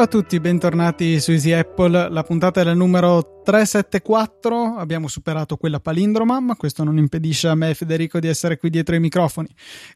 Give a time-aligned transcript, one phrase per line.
[0.00, 2.08] Ciao a tutti, bentornati su Easy Apple.
[2.10, 4.76] La puntata è la numero 374.
[4.76, 8.70] Abbiamo superato quella palindroma, ma questo non impedisce a me e Federico di essere qui
[8.70, 9.48] dietro i microfoni.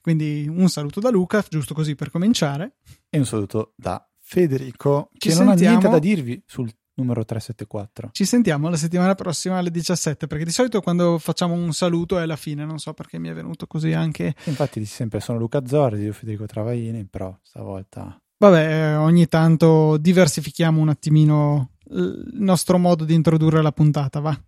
[0.02, 2.78] Quindi un saluto da Luca, giusto così per cominciare.
[3.08, 5.54] E un saluto da Federico, Ci che sentiamo...
[5.54, 8.10] non ha niente da dirvi sul numero 374.
[8.12, 12.26] Ci sentiamo la settimana prossima alle 17, perché di solito quando facciamo un saluto è
[12.26, 14.34] la fine, non so perché mi è venuto così anche.
[14.44, 20.80] Infatti dici sempre sono Luca Zorzi, io Federico Travaini, però stavolta Vabbè, ogni tanto diversifichiamo
[20.80, 24.38] un attimino il nostro modo di introdurre la puntata, va.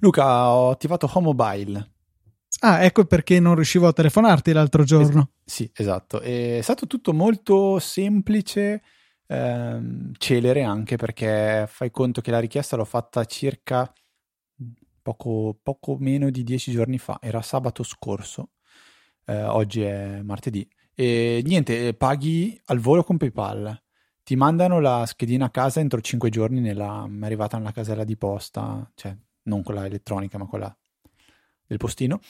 [0.00, 1.90] Luca, ho attivato Home Mobile.
[2.60, 5.30] Ah, ecco perché non riuscivo a telefonarti l'altro giorno.
[5.44, 6.20] Es- sì, esatto.
[6.20, 8.82] È stato tutto molto semplice,
[9.30, 13.92] ehm, celere anche perché fai conto che la richiesta l'ho fatta circa
[15.02, 18.50] poco, poco meno di dieci giorni fa, era sabato scorso,
[19.26, 23.80] eh, oggi è martedì e niente, eh, paghi al volo con PayPal.
[24.22, 28.18] Ti mandano la schedina a casa entro 5 giorni, nella, è arrivata nella casella di
[28.18, 30.76] posta, cioè non quella elettronica, ma quella
[31.66, 32.20] del postino.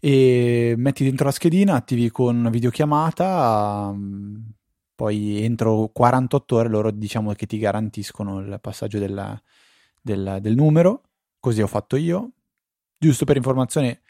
[0.00, 4.34] E metti dentro la schedina, attivi con videochiamata, mm,
[4.96, 9.40] poi entro 48 ore loro diciamo che ti garantiscono il passaggio del,
[10.00, 11.02] del, del numero.
[11.38, 12.30] Così ho fatto io.
[12.98, 14.00] Giusto per informazione,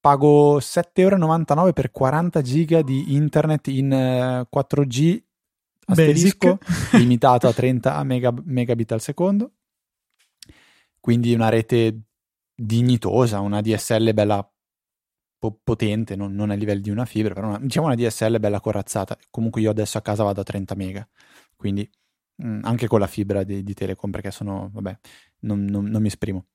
[0.00, 3.90] pago 7,99 euro per 40 giga di internet in
[4.50, 5.24] 4G eh,
[5.86, 6.58] asterisco
[6.96, 9.52] limitato a 30 mega, megabit al secondo
[11.00, 12.00] quindi una rete
[12.54, 14.50] dignitosa una DSL bella
[15.62, 19.16] potente non, non a livello di una fibra però una, diciamo una DSL bella corazzata
[19.30, 21.08] comunque io adesso a casa vado a 30 mega
[21.56, 21.88] quindi
[22.36, 24.98] mh, mm, anche con la fibra di, di Telecom perché sono vabbè
[25.40, 26.46] non, non, non mi esprimo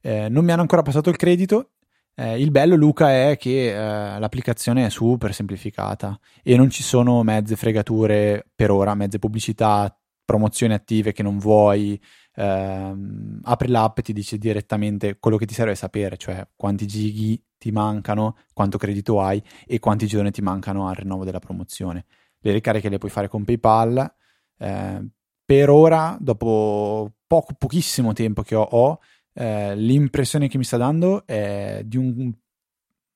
[0.00, 1.72] eh, non mi hanno ancora passato il credito
[2.20, 7.22] eh, il bello, Luca, è che eh, l'applicazione è super semplificata e non ci sono
[7.22, 12.00] mezze fregature per ora, mezze pubblicità, promozioni attive che non vuoi.
[12.40, 17.42] Ehm, apri l'app e ti dice direttamente quello che ti serve sapere, cioè quanti gighi
[17.58, 22.06] ti mancano, quanto credito hai e quanti giorni ti mancano al rinnovo della promozione.
[22.38, 24.14] Le ricariche le puoi fare con PayPal.
[24.56, 25.08] Eh,
[25.44, 29.00] per ora, dopo poco, pochissimo tempo che ho, ho
[29.32, 32.32] eh, l'impressione che mi sta dando è di un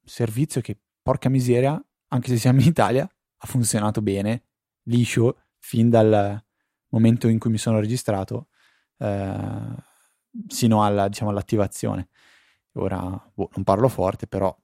[0.04, 4.44] servizio che, porca miseria, anche se siamo in Italia, ha funzionato bene,
[4.84, 6.42] liscio, fin dal
[6.88, 8.48] momento in cui mi sono registrato,
[9.02, 9.74] eh,
[10.48, 12.08] sino alla, diciamo, all'attivazione.
[12.74, 13.00] Ora
[13.34, 14.56] boh, non parlo forte, però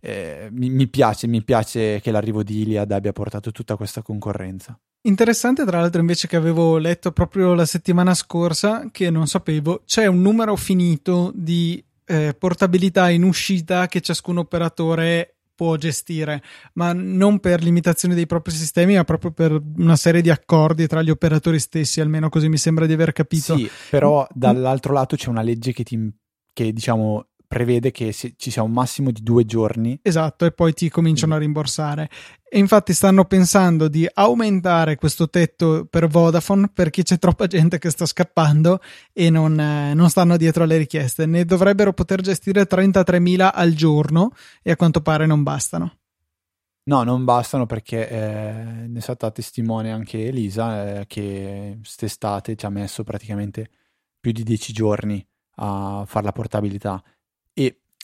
[0.00, 4.78] eh, mi, mi, piace, mi piace che l'arrivo di Iliad abbia portato tutta questa concorrenza.
[5.06, 10.06] Interessante, tra l'altro, invece che avevo letto proprio la settimana scorsa, che non sapevo, c'è
[10.06, 16.42] un numero finito di eh, portabilità in uscita che ciascun operatore può gestire,
[16.74, 21.02] ma non per limitazione dei propri sistemi, ma proprio per una serie di accordi tra
[21.02, 23.56] gli operatori stessi, almeno così mi sembra di aver capito.
[23.56, 26.12] Sì, però dall'altro lato c'è una legge che ti
[26.54, 29.98] che diciamo prevede che ci sia un massimo di due giorni.
[30.02, 32.08] Esatto, e poi ti cominciano a rimborsare.
[32.48, 37.90] E infatti stanno pensando di aumentare questo tetto per Vodafone perché c'è troppa gente che
[37.90, 38.80] sta scappando
[39.12, 41.26] e non, eh, non stanno dietro alle richieste.
[41.26, 44.30] Ne dovrebbero poter gestire 33.000 al giorno
[44.62, 45.98] e a quanto pare non bastano.
[46.86, 48.52] No, non bastano perché eh,
[48.88, 53.70] ne è stata testimone anche Elisa eh, che quest'estate ci ha messo praticamente
[54.20, 55.26] più di 10 giorni
[55.56, 57.02] a fare la portabilità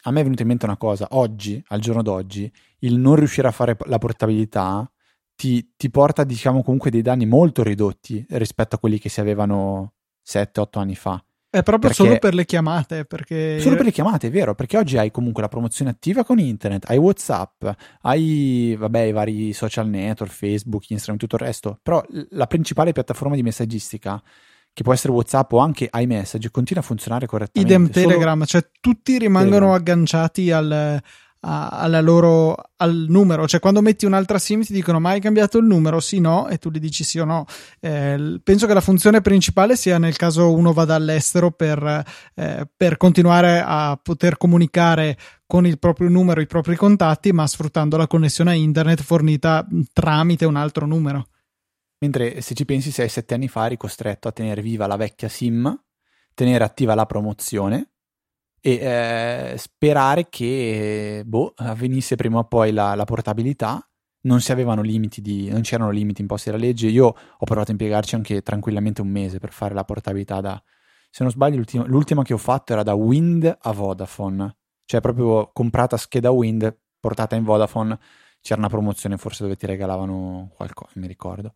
[0.03, 2.50] a me è venuta in mente una cosa, oggi, al giorno d'oggi,
[2.81, 4.91] il non riuscire a fare la portabilità
[5.34, 9.94] ti, ti porta, diciamo, comunque dei danni molto ridotti rispetto a quelli che si avevano
[10.27, 11.22] 7-8 anni fa.
[11.53, 12.05] È proprio perché...
[12.05, 13.05] solo per le chiamate.
[13.05, 13.59] Perché...
[13.59, 16.89] Solo per le chiamate, è vero, perché oggi hai comunque la promozione attiva con internet,
[16.89, 17.66] hai WhatsApp,
[18.03, 21.78] hai vabbè, i vari social network, Facebook, Instagram, tutto il resto.
[21.83, 24.22] Però la principale piattaforma di messaggistica
[24.73, 27.75] che può essere WhatsApp o anche iMessage, continua a funzionare correttamente.
[27.75, 29.78] Idem Telegram, cioè tutti rimangono Telegram.
[29.78, 31.03] agganciati al,
[31.41, 35.65] a, loro, al numero, cioè quando metti un'altra SIM ti dicono ma hai cambiato il
[35.65, 36.01] numero?
[36.01, 37.47] Sì, no, e tu gli dici sì o no.
[37.81, 42.97] Eh, penso che la funzione principale sia nel caso uno vada all'estero per, eh, per
[42.97, 45.16] continuare a poter comunicare
[45.47, 50.45] con il proprio numero, i propri contatti, ma sfruttando la connessione a internet fornita tramite
[50.45, 51.27] un altro numero.
[52.01, 55.83] Mentre se ci pensi, 6-7 anni fa eri costretto a tenere viva la vecchia SIM,
[56.35, 57.93] tenere attiva la promozione
[58.61, 63.85] e eh, sperare che boh, avvenisse prima o poi la, la portabilità.
[64.23, 64.39] Non,
[65.17, 66.89] di, non c'erano limiti imposti dalla legge.
[66.89, 70.63] Io ho provato a impiegarci anche tranquillamente un mese per fare la portabilità da
[71.11, 75.51] se non sbaglio l'ultima, l'ultima che ho fatto era da Wind a Vodafone, cioè proprio
[75.53, 77.99] comprata scheda Wind, portata in Vodafone,
[78.41, 81.55] c'era una promozione forse dove ti regalavano qualcosa, mi ricordo,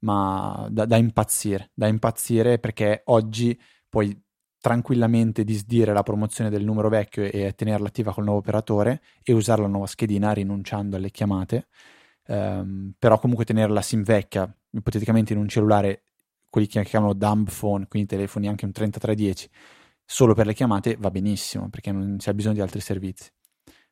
[0.00, 3.58] ma da, da impazzire, da impazzire perché oggi
[3.88, 4.16] puoi
[4.60, 9.62] tranquillamente disdire la promozione del numero vecchio e tenerla attiva col nuovo operatore e usare
[9.62, 11.68] la nuova schedina rinunciando alle chiamate,
[12.26, 16.02] um, però comunque tenere la SIM vecchia, ipoteticamente in un cellulare,
[16.50, 19.48] quelli che chiamano dumb phone, quindi telefoni anche un 3310,
[20.04, 23.30] solo per le chiamate va benissimo perché non si ha bisogno di altri servizi.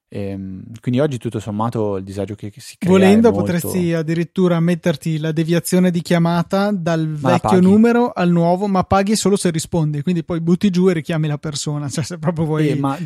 [0.09, 3.53] Ehm, quindi oggi tutto sommato il disagio che, si crea volendo molto...
[3.53, 9.17] potresti addirittura metterti la deviazione di chiamata dal ma vecchio numero al nuovo ma paghi
[9.17, 12.69] solo se rispondi quindi poi butti giù e richiami la persona cioè se proprio vuoi
[12.69, 12.97] eh, ma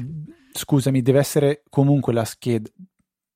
[0.52, 2.69] scusami deve essere comunque la scheda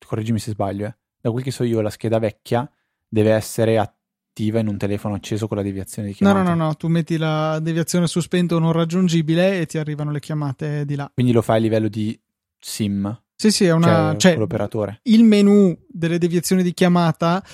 [0.05, 0.97] correggimi se sbaglio eh.
[1.23, 2.71] da quel che so io la scheda vecchia
[3.09, 6.67] deve essere attiva in un telefono acceso con la deviazione di chiamata no no no,
[6.67, 6.75] no.
[6.77, 11.11] tu metti la deviazione su spento non raggiungibile e ti arrivano le chiamate di là
[11.15, 12.21] quindi lo fai a livello di
[12.61, 14.17] SIM sì, sì, è una.
[14.17, 15.01] Cioè, l'operatore.
[15.05, 17.45] Il menu delle deviazioni di chiamata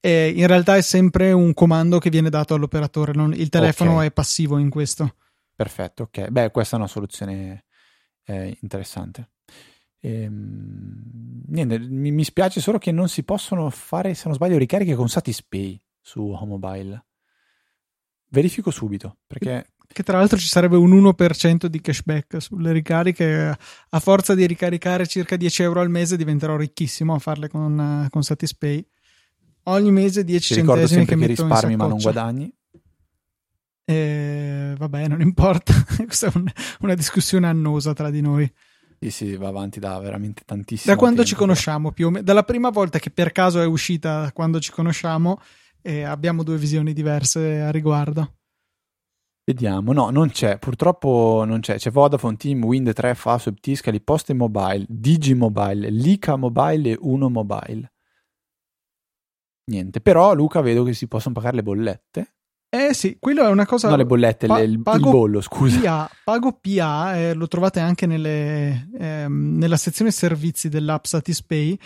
[0.00, 3.12] è, in realtà è sempre un comando che viene dato all'operatore.
[3.12, 4.08] Non, il telefono okay.
[4.08, 5.16] è passivo in questo.
[5.54, 6.28] Perfetto, ok.
[6.28, 7.64] Beh, questa è una soluzione
[8.24, 9.30] eh, interessante.
[10.00, 14.94] Ehm, niente, mi, mi, spiace solo che non si possono fare, se non sbaglio, ricariche
[14.94, 17.04] con Satispay su Home Mobile.
[18.28, 23.56] Verifico subito perché che tra l'altro ci sarebbe un 1% di cashback sulle ricariche.
[23.90, 28.22] A forza di ricaricare circa 10 euro al mese diventerò ricchissimo a farle con, con
[28.22, 28.86] Satispay.
[29.64, 32.52] Ogni mese 10 Ti centesimi che, che risparmi ma non guadagni.
[33.84, 35.72] E, vabbè, non importa.
[36.04, 36.44] Questa è un,
[36.80, 38.52] una discussione annosa tra di noi.
[38.98, 40.92] Sì, sì, va avanti da veramente tantissimo.
[40.92, 42.24] Da quando tempo, ci conosciamo, più o meno.
[42.24, 45.40] Dalla prima volta che per caso è uscita, quando ci conosciamo,
[45.82, 48.32] eh, abbiamo due visioni diverse a riguardo.
[49.48, 51.76] Vediamo, no, non c'è, purtroppo non c'è.
[51.76, 57.92] C'è Vodafone, Team, Wind 3, Fastweb, Tiscali, Poste Mobile, Digimobile, Lica Mobile e Uno Mobile.
[59.70, 62.34] Niente, però Luca vedo che si possono pagare le bollette.
[62.68, 63.88] Eh sì, quello è una cosa...
[63.88, 65.78] No, le bollette, pa- il, il, bollo, scusa.
[65.80, 71.78] PA, pago PA, eh, lo trovate anche nelle, eh, nella sezione servizi dell'app Satispay.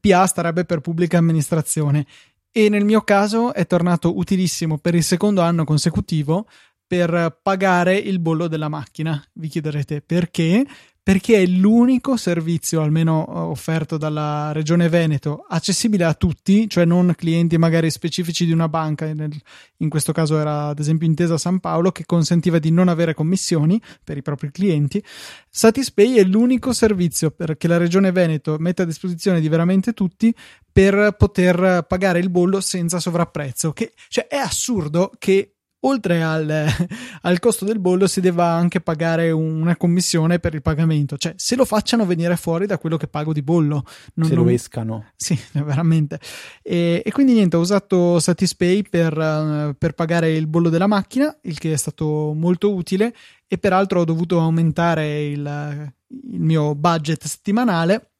[0.00, 2.06] PA starebbe per pubblica amministrazione
[2.50, 6.46] e nel mio caso è tornato utilissimo per il secondo anno consecutivo
[6.86, 9.22] per pagare il bollo della macchina.
[9.34, 10.66] Vi chiederete perché?
[11.04, 17.12] Perché è l'unico servizio, almeno eh, offerto dalla Regione Veneto, accessibile a tutti, cioè non
[17.14, 21.92] clienti magari specifici di una banca, in questo caso era ad esempio Intesa San Paolo,
[21.92, 25.04] che consentiva di non avere commissioni per i propri clienti.
[25.50, 30.34] Satispay è l'unico servizio che la Regione Veneto mette a disposizione di veramente tutti
[30.72, 33.74] per poter pagare il bollo senza sovrapprezzo.
[33.74, 35.53] Che, cioè, è assurdo che
[35.84, 36.48] oltre al,
[37.22, 41.56] al, costo del bollo si deve anche pagare una commissione per il pagamento, cioè se
[41.56, 43.84] lo facciano venire fuori da quello che pago di bollo.
[44.14, 44.44] Non, se non...
[44.44, 45.04] lo escano.
[45.24, 46.20] Sì, veramente.
[46.62, 51.34] E, e, quindi niente, ho usato Satispay per, uh, per pagare il bollo della macchina,
[51.42, 53.14] il che è stato molto utile
[53.46, 55.92] e peraltro ho dovuto aumentare il,
[56.30, 58.13] il mio budget settimanale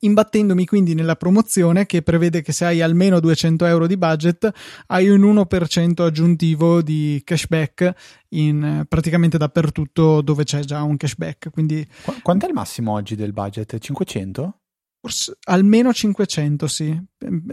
[0.00, 4.50] imbattendomi quindi nella promozione che prevede che se hai almeno 200 euro di budget
[4.86, 7.92] hai un 1% aggiuntivo di cashback
[8.30, 13.14] in praticamente dappertutto dove c'è già un cashback quindi Qu- quanto è il massimo oggi
[13.14, 13.78] del budget?
[13.78, 14.60] 500?
[15.00, 17.00] Forse, almeno 500 sì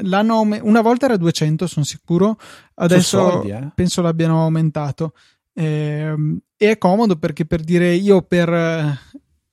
[0.02, 2.38] L'anno, una volta era 200 sono sicuro
[2.76, 3.72] adesso soldi, eh?
[3.76, 5.14] penso l'abbiano aumentato
[5.54, 9.00] e, ehm, e è comodo perché per dire io per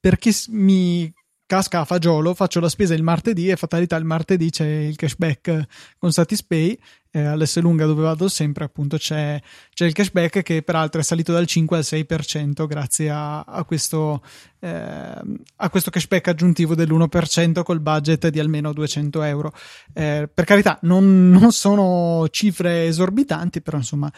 [0.01, 1.13] per chi mi
[1.51, 5.67] casca a fagiolo, faccio la spesa il martedì e fatalità il martedì c'è il cashback
[5.99, 6.79] con Satispay,
[7.11, 9.43] eh, all'S lunga dove vado sempre appunto c'è,
[9.75, 14.23] c'è, il cashback che peraltro è salito dal 5 al 6% grazie a, a, questo,
[14.61, 19.53] eh, a questo cashback aggiuntivo dell'1% col budget di almeno 200 euro.
[19.93, 24.09] Eh, per carità non, non sono cifre esorbitanti, però insomma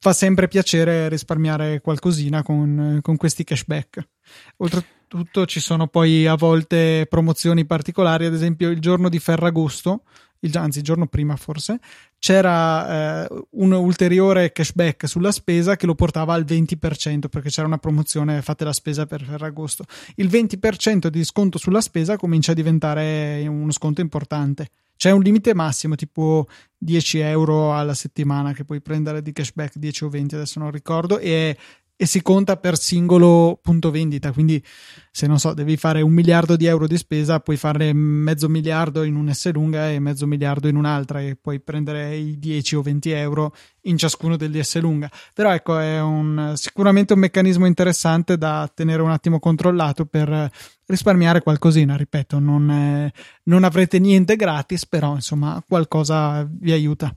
[0.00, 4.04] fa sempre piacere risparmiare qualcosina con, con questi cashback.
[5.12, 10.04] Oltretutto ci sono poi a volte promozioni particolari, ad esempio il giorno di Ferragosto,
[10.40, 11.80] il, anzi il giorno prima forse,
[12.18, 17.76] c'era eh, un ulteriore cashback sulla spesa che lo portava al 20% perché c'era una
[17.76, 19.84] promozione fate la spesa per Ferragosto.
[20.14, 24.70] Il 20% di sconto sulla spesa comincia a diventare uno sconto importante.
[24.96, 26.46] C'è un limite massimo, tipo
[26.78, 31.18] 10 euro alla settimana che puoi prendere di cashback, 10 o 20, adesso non ricordo,
[31.18, 31.56] e
[32.02, 34.32] e si conta per singolo punto vendita.
[34.32, 34.60] Quindi,
[35.12, 39.04] se non so, devi fare un miliardo di euro di spesa, puoi fare mezzo miliardo
[39.04, 42.82] in un S lunga e mezzo miliardo in un'altra, e puoi prendere i 10 o
[42.82, 45.08] 20 euro in ciascuno degli S lunga.
[45.32, 50.50] Però ecco, è un, sicuramente un meccanismo interessante da tenere un attimo controllato per
[50.86, 51.96] risparmiare qualcosina.
[51.96, 53.12] Ripeto, non,
[53.44, 57.16] non avrete niente gratis, però insomma, qualcosa vi aiuta.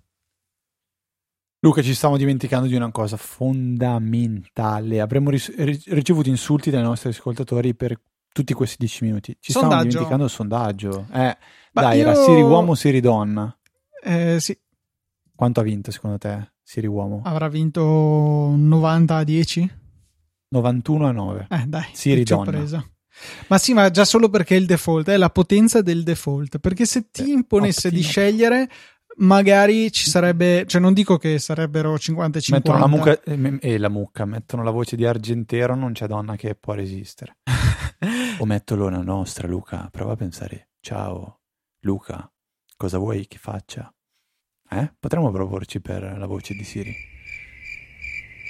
[1.65, 5.01] Luca, ci stiamo dimenticando di una cosa fondamentale.
[5.01, 8.00] Avremmo ricevuto insulti dai nostri ascoltatori per
[8.31, 9.36] tutti questi dieci minuti.
[9.39, 9.74] Ci sondaggio.
[9.74, 11.07] stiamo dimenticando il sondaggio.
[11.12, 11.36] Eh,
[11.72, 12.03] dai, io...
[12.03, 13.57] era Siri uomo o Siri donna?
[14.03, 14.55] Eh, sì.
[15.34, 17.24] Quanto ha vinto secondo te Siri uomo?
[17.25, 19.72] Avrà vinto 90 a 10?
[20.50, 21.48] 91 a 9.
[21.50, 21.88] Eh, dai.
[21.93, 22.51] Siri donna.
[22.51, 22.88] Presa.
[23.48, 26.60] Ma sì, ma già solo perché è il default, è la potenza del default.
[26.60, 28.01] Perché se ti imponesse Ottimo.
[28.01, 28.69] di scegliere,
[29.17, 32.72] magari ci sarebbe, cioè non dico che sarebbero 50 50.
[32.72, 36.36] Mettono la mucca e eh, la mucca, mettono la voce di Argentero, non c'è donna
[36.36, 37.38] che può resistere.
[38.39, 40.69] o metto la nostra, Luca, prova a pensare.
[40.79, 41.41] Ciao,
[41.81, 42.31] Luca,
[42.75, 43.93] cosa vuoi che faccia?
[44.69, 44.93] Eh?
[45.00, 46.95] Potremmo proporci per la voce di Siri.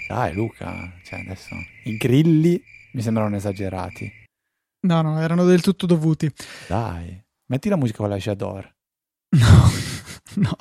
[0.07, 1.55] Dai, Luca, cioè adesso
[1.85, 2.61] i grilli
[2.93, 4.11] mi sembrano esagerati.
[4.81, 6.31] No, no, erano del tutto dovuti.
[6.67, 8.75] Dai, metti la musica con la J'adore.
[9.29, 9.94] No.
[10.41, 10.55] No.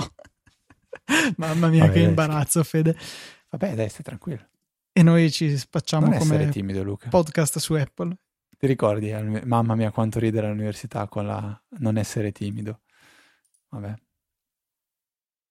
[1.36, 2.96] Mamma mia, Vabbè, che imbarazzo, Fede.
[3.50, 4.48] Vabbè, dai, stai tranquillo.
[4.92, 8.16] E noi ci facciamo non come timido, podcast su Apple.
[8.56, 9.12] Ti ricordi,
[9.44, 12.80] mamma mia, quanto ridere all'università con la non essere timido.
[13.70, 13.94] Vabbè.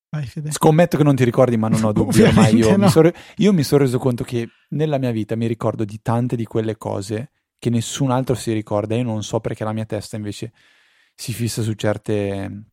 [0.08, 0.50] Vai, Fede.
[0.50, 2.22] Scommetto che non ti ricordi, ma non ho dubbi.
[2.22, 2.84] Ormai io, no.
[2.84, 6.36] mi sono, io mi sono reso conto che nella mia vita mi ricordo di tante
[6.36, 8.96] di quelle cose che nessun altro si ricorda.
[8.96, 10.52] Io non so perché la mia testa invece
[11.14, 12.70] si fissa su certe,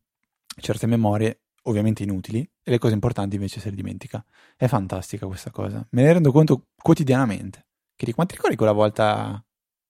[0.58, 4.24] certe memorie ovviamente inutili e le cose importanti invece se le dimentica.
[4.56, 5.86] È fantastica questa cosa.
[5.90, 7.66] Me ne rendo conto quotidianamente.
[7.94, 9.44] Che di quanti ricordi quella volta?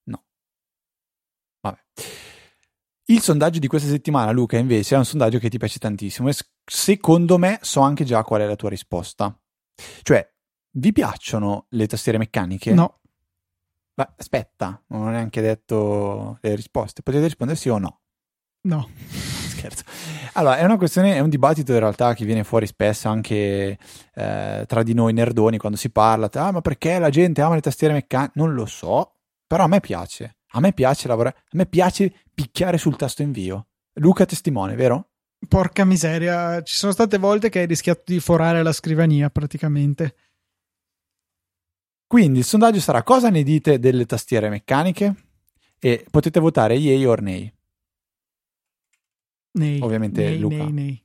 [0.05, 0.25] No.
[1.61, 1.79] Vabbè.
[3.07, 6.35] Il sondaggio di questa settimana, Luca, invece è un sondaggio che ti piace tantissimo e
[6.65, 9.37] secondo me so anche già qual è la tua risposta.
[10.03, 10.31] Cioè,
[10.77, 12.73] vi piacciono le tastiere meccaniche?
[12.73, 13.01] No.
[13.95, 17.03] Ma aspetta, non ho neanche detto le risposte.
[17.03, 18.01] Potete rispondere sì o no?
[18.63, 19.85] No scherzo.
[20.35, 23.79] Allora, è una questione, è un dibattito in realtà che viene fuori spesso anche
[24.15, 26.29] eh, tra di noi nerdoni quando si parla.
[26.33, 28.33] Ah, ma perché la gente ama le tastiere meccaniche?
[28.35, 29.15] Non lo so,
[29.47, 30.37] però a me piace.
[30.55, 33.69] A me piace lavorare, a me piace picchiare sul tasto invio.
[33.95, 35.09] Luca testimone, vero?
[35.49, 40.15] Porca miseria, ci sono state volte che hai rischiato di forare la scrivania praticamente.
[42.07, 45.15] Quindi il sondaggio sarà cosa ne dite delle tastiere meccaniche?
[45.79, 47.53] E potete votare yay or nay.
[49.53, 50.57] Nei, Ovviamente nei, Luca.
[50.57, 51.05] Nei, nei.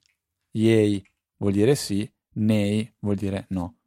[0.52, 1.04] Yay
[1.38, 3.78] vuol dire sì, nei vuol dire no.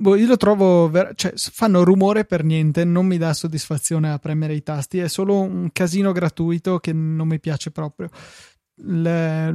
[0.00, 4.18] Boh, io lo trovo, ver- cioè fanno rumore per niente, non mi dà soddisfazione a
[4.18, 8.08] premere i tasti, è solo un casino gratuito che non mi piace proprio.
[8.76, 9.54] Le,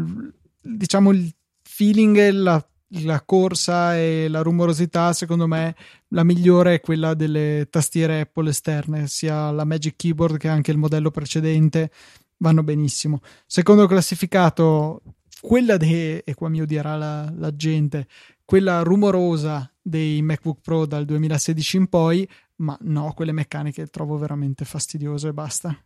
[0.62, 1.34] diciamo il
[1.64, 2.64] feeling, la,
[3.06, 5.76] la, corsa e la rumorosità, secondo me,
[6.10, 10.78] la migliore è quella delle tastiere Apple esterne, sia la Magic Keyboard che anche il
[10.78, 11.90] modello precedente
[12.38, 13.22] vanno benissimo.
[13.46, 15.02] Secondo classificato,
[15.42, 18.08] quella de, e qua mi odierà la, la gente,
[18.44, 22.28] quella rumorosa dei MacBook Pro dal 2016 in poi,
[22.58, 25.78] ma no, quelle meccaniche trovo veramente fastidiose e basta.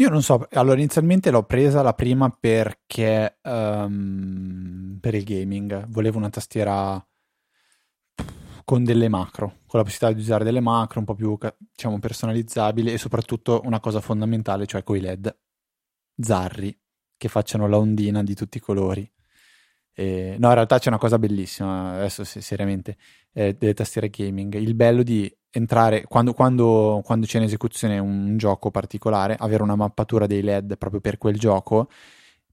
[0.00, 6.18] Io non so, allora inizialmente l'ho presa la prima perché um, per il gaming volevo
[6.18, 7.04] una tastiera
[8.68, 11.38] con delle macro, con la possibilità di usare delle macro un po' più
[11.74, 15.34] diciamo personalizzabili e soprattutto una cosa fondamentale, cioè coi LED
[16.20, 16.78] zarri
[17.16, 19.10] che facciano la ondina di tutti i colori.
[19.94, 22.98] E, no, in realtà c'è una cosa bellissima, adesso seriamente,
[23.32, 24.52] eh, delle tastiere gaming.
[24.56, 29.76] Il bello di entrare, quando, quando, quando c'è in esecuzione un gioco particolare, avere una
[29.76, 31.88] mappatura dei LED proprio per quel gioco,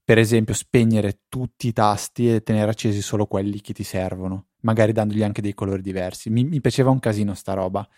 [0.06, 4.92] per esempio spegnere tutti i tasti e tenere accesi solo quelli che ti servono magari
[4.92, 6.28] dandogli anche dei colori diversi.
[6.28, 7.88] Mi, mi piaceva un casino sta roba,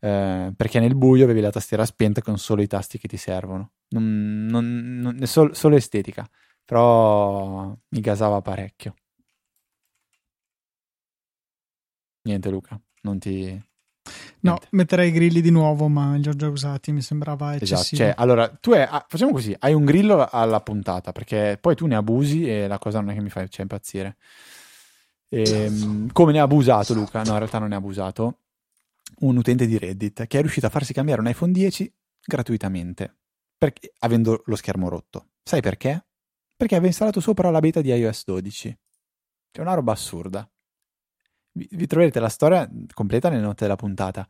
[0.00, 3.72] eh, perché nel buio avevi la tastiera spenta con solo i tasti che ti servono.
[3.90, 6.28] Non, non, non, solo, solo estetica,
[6.64, 8.94] però mi gasava parecchio.
[12.24, 13.60] Niente Luca, non ti...
[14.42, 18.02] No, metterei i grilli di nuovo, ma li ho già usati, mi sembrava esatto, eccessivo.
[18.02, 21.76] Esatto, cioè, allora, tu hai, ah, facciamo così, hai un grillo alla puntata, perché poi
[21.76, 24.16] tu ne abusi e la cosa non è che mi fa cioè, impazzire.
[25.28, 27.22] E, ehm, come ne ha abusato Luca?
[27.22, 28.38] No, in realtà non ne ha abusato.
[29.20, 31.92] Un utente di Reddit che è riuscito a farsi cambiare un iPhone 10
[32.24, 33.14] gratuitamente,
[33.56, 35.26] perché, avendo lo schermo rotto.
[35.44, 36.04] Sai perché?
[36.56, 38.78] Perché aveva installato sopra la beta di iOS 12.
[39.52, 40.48] C'è una roba assurda.
[41.52, 44.26] Vi, vi troverete la storia completa nelle note della puntata.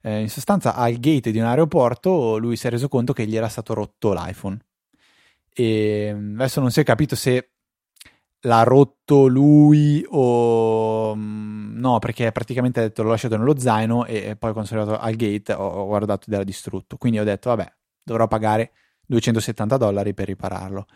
[0.00, 3.36] Eh, in sostanza, al gate di un aeroporto, lui si è reso conto che gli
[3.36, 4.58] era stato rotto l'iPhone.
[5.54, 7.50] E mm, adesso non si è capito se
[8.44, 14.36] l'ha rotto lui o mm, no, perché praticamente ha detto l'ho lasciato nello zaino e
[14.36, 16.96] poi quando sono arrivato al gate ho, ho guardato ed era distrutto.
[16.96, 18.72] Quindi ho detto, vabbè, dovrò pagare
[19.06, 20.86] 270 dollari per ripararlo.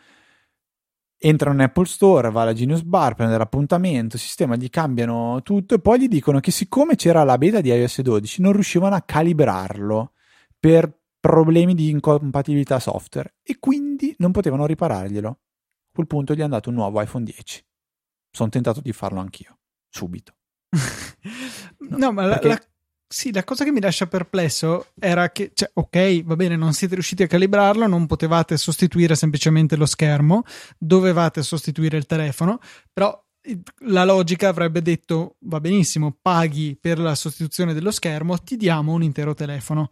[1.19, 5.81] Entra in Apple Store, va alla Genius Bar, prende l'appuntamento, sistema, gli cambiano tutto e
[5.81, 10.13] poi gli dicono che siccome c'era la beta di iOS 12 non riuscivano a calibrarlo
[10.59, 15.29] per problemi di incompatibilità software e quindi non potevano ripararglielo.
[15.29, 15.39] A
[15.93, 17.65] quel punto gli hanno dato un nuovo iPhone 10.
[18.31, 19.59] Sono tentato di farlo anch'io,
[19.89, 20.35] subito.
[21.89, 22.49] no, no, ma perché...
[22.49, 22.61] la, la
[23.09, 26.95] sì, la cosa che mi lascia perplesso era che, cioè, ok, va bene, non siete
[26.95, 30.43] riusciti a calibrarlo, non potevate sostituire semplicemente lo schermo,
[30.77, 32.59] dovevate sostituire il telefono,
[32.93, 33.23] però
[33.87, 39.03] la logica avrebbe detto va benissimo, paghi per la sostituzione dello schermo, ti diamo un
[39.03, 39.91] intero telefono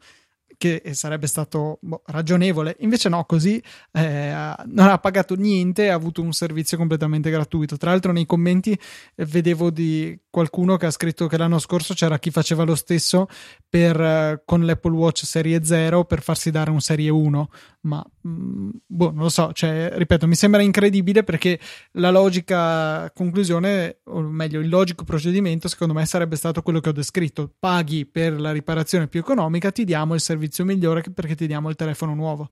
[0.64, 2.76] che sarebbe stato boh, ragionevole.
[2.80, 7.76] Invece no, così eh, non ha pagato niente, ha avuto un servizio completamente gratuito.
[7.76, 12.18] Tra l'altro nei commenti eh, vedevo di qualcuno che ha scritto che l'anno scorso c'era
[12.18, 13.26] chi faceva lo stesso
[13.68, 17.48] per, eh, con l'Apple Watch Serie 0 per farsi dare un Serie 1
[17.84, 21.58] ma mh, mm, boh, non lo so, cioè, ripeto, mi sembra incredibile perché
[21.92, 26.92] la logica conclusione, o meglio, il logico procedimento, secondo me sarebbe stato quello che ho
[26.92, 31.68] descritto: paghi per la riparazione più economica, ti diamo il servizio migliore perché ti diamo
[31.68, 32.50] il telefono nuovo.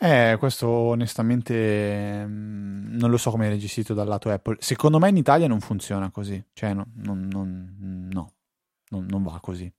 [0.00, 4.56] Eh, questo onestamente mm, non lo so come è gestito dal lato Apple.
[4.58, 8.32] Secondo me in Italia non funziona così, cioè no, non, non, no,
[8.88, 9.70] non va così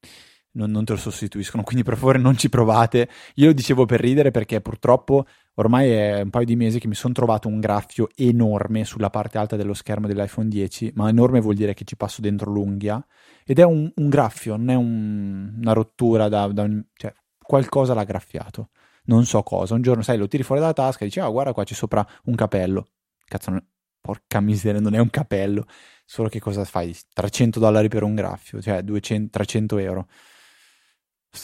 [0.53, 1.63] non, non, te lo sostituiscono.
[1.63, 3.09] Quindi per favore non ci provate.
[3.35, 6.95] Io lo dicevo per ridere perché purtroppo ormai è un paio di mesi che mi
[6.95, 11.55] sono trovato un graffio enorme sulla parte alta dello schermo dell'iPhone 10, ma enorme vuol
[11.55, 13.03] dire che ci passo dentro l'unghia.
[13.45, 17.93] Ed è un, un graffio, non è un, una rottura da, da un, cioè, qualcosa
[17.93, 18.69] l'ha graffiato.
[19.05, 19.73] Non so cosa.
[19.73, 22.05] Un giorno, sai, lo tiri fuori dalla tasca e dici, ah, guarda qua c'è sopra
[22.25, 22.89] un capello.
[23.25, 23.65] Cazzo, non,
[23.99, 25.65] porca miseria, non è un capello.
[26.05, 26.95] Solo che cosa fai?
[27.13, 30.07] 300 dollari per un graffio, cioè 200, 300 euro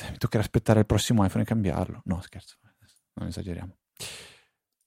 [0.09, 2.01] mi toccherà aspettare il prossimo iPhone e cambiarlo.
[2.05, 2.57] No, scherzo,
[3.13, 3.75] non esageriamo.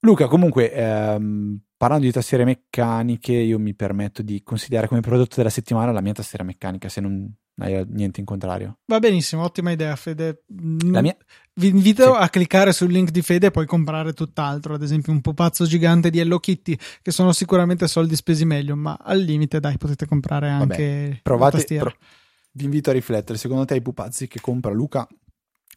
[0.05, 5.49] Luca, comunque, ehm, parlando di tastiere meccaniche, io mi permetto di considerare come prodotto della
[5.49, 8.79] settimana la mia tastiera meccanica, se non hai niente in contrario.
[8.87, 10.43] Va benissimo, ottima idea, Fede.
[10.49, 11.17] Mia...
[11.55, 12.19] Vi invito sì.
[12.21, 16.11] a cliccare sul link di Fede e poi comprare tutt'altro, ad esempio un pupazzo gigante
[16.11, 20.49] di Hello Kitty, che sono sicuramente soldi spesi meglio, ma al limite, dai, potete comprare
[20.49, 21.95] anche Vabbè, provate, pro-
[22.53, 23.39] vi invito a riflettere.
[23.39, 25.07] Secondo te i pupazzi che compra Luca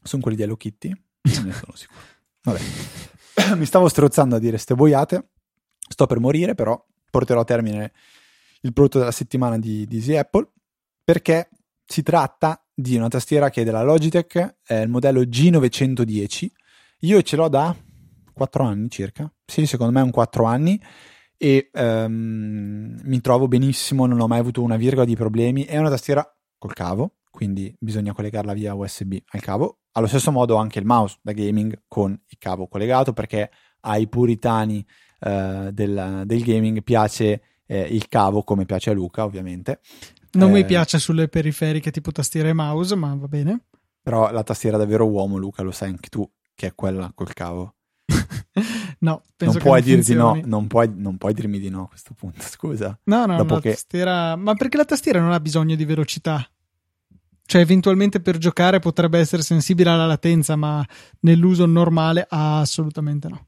[0.02, 0.90] sono quelli di Hello Kitty?
[0.90, 2.00] Non ne sono sicuro.
[2.44, 2.60] Vabbè.
[3.58, 5.30] Mi stavo strozzando a dire ste boiate.
[5.88, 7.92] Sto per morire, però porterò a termine
[8.62, 10.50] il prodotto della settimana di, di Easy Apple
[11.04, 11.50] perché
[11.86, 16.48] si tratta di una tastiera che è della Logitech, è il modello G910.
[17.02, 17.76] Io ce l'ho da
[18.34, 19.32] 4 anni circa.
[19.46, 20.82] Sì, secondo me è un 4 anni
[21.38, 25.64] e um, mi trovo benissimo, non ho mai avuto una virgola di problemi.
[25.64, 26.28] È una tastiera
[26.66, 29.82] col cavo, quindi bisogna collegarla via USB al cavo.
[29.92, 33.52] Allo stesso modo anche il mouse da gaming con il cavo collegato perché
[33.82, 34.86] ai puritani
[35.20, 39.80] eh, del, del, gaming piace eh, il cavo come piace a Luca ovviamente.
[40.32, 43.66] Non eh, mi piace sulle periferiche tipo tastiera e mouse, ma va bene.
[44.02, 47.76] Però la tastiera davvero uomo, Luca, lo sai anche tu che è quella col cavo.
[49.00, 51.88] no, penso non puoi non dirti no, non puoi, non puoi, dirmi di no a
[51.88, 53.00] questo punto, scusa.
[53.04, 53.72] No, no, Dopo che...
[53.72, 54.36] tastiera...
[54.36, 56.48] Ma perché la tastiera non ha bisogno di velocità?
[57.48, 60.86] Cioè, eventualmente per giocare potrebbe essere sensibile alla latenza, ma
[61.22, 63.48] nell'uso normale assolutamente no.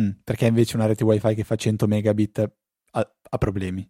[0.00, 2.50] Mm, perché invece una rete wifi che fa 100 megabit
[2.92, 3.88] ha, ha problemi.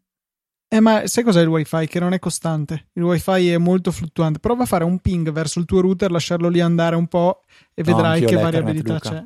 [0.70, 1.86] Eh, ma sai cos'è il wifi?
[1.86, 2.88] Che non è costante.
[2.92, 4.38] Il wifi è molto fluttuante.
[4.38, 7.42] Prova a fare un ping verso il tuo router, lasciarlo lì andare un po'
[7.74, 9.10] e vedrai no, che variabilità Luca.
[9.10, 9.24] c'è.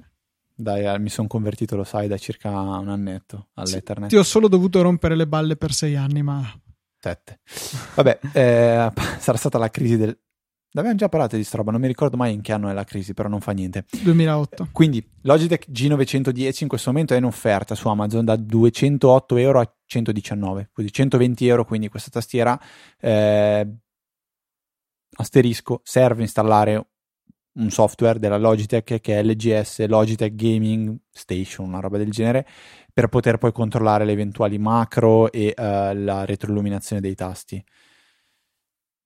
[0.55, 4.09] Dai, eh, mi sono convertito, lo sai, da circa un annetto all'Ethernet.
[4.09, 6.49] Sì, ti ho solo dovuto rompere le balle per sei anni, ma
[7.03, 7.41] Sette.
[7.97, 10.17] Vabbè, eh, sarà stata la crisi del...
[10.75, 12.85] Abbiamo già parlato di sta roba, non mi ricordo mai in che anno è la
[12.85, 13.85] crisi, però non fa niente.
[14.03, 14.69] 2008.
[14.73, 19.75] Quindi Logitech G910 in questo momento è in offerta su Amazon da 208 euro a
[19.85, 22.59] 119, quindi 120 euro, quindi questa tastiera
[23.01, 23.69] eh,
[25.15, 26.92] asterisco serve installare
[27.55, 32.47] un software della Logitech che è LGS, Logitech Gaming Station, una roba del genere,
[32.93, 37.63] per poter poi controllare le eventuali macro e uh, la retroilluminazione dei tasti.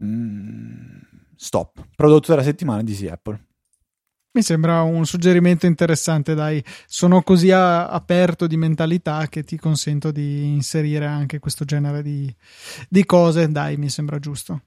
[0.05, 0.99] Mm,
[1.37, 1.87] stop.
[1.95, 3.45] Prodotto della settimana di Easy Apple.
[4.33, 6.63] Mi sembra un suggerimento interessante, dai.
[6.85, 12.33] Sono così a- aperto di mentalità che ti consento di inserire anche questo genere di,
[12.89, 13.51] di cose.
[13.51, 14.61] Dai, mi sembra giusto.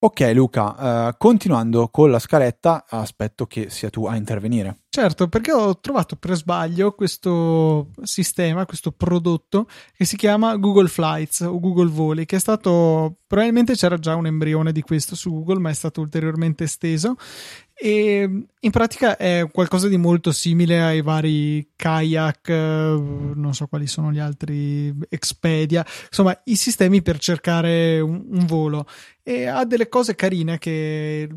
[0.00, 4.82] Ok Luca, uh, continuando con la scaletta, aspetto che sia tu a intervenire.
[4.88, 11.40] Certo, perché ho trovato per sbaglio questo sistema, questo prodotto che si chiama Google Flights
[11.40, 15.58] o Google Voli, che è stato probabilmente c'era già un embrione di questo su Google,
[15.58, 17.16] ma è stato ulteriormente esteso
[17.80, 24.10] e in pratica è qualcosa di molto simile ai vari kayak, non so quali sono
[24.10, 28.84] gli altri, Expedia, insomma i sistemi per cercare un, un volo.
[29.22, 31.28] E ha delle cose carine che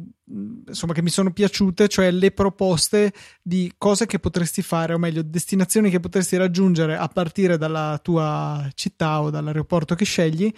[0.67, 5.21] insomma che mi sono piaciute, cioè le proposte di cose che potresti fare, o meglio,
[5.21, 10.51] destinazioni che potresti raggiungere a partire dalla tua città o dall'aeroporto che scegli,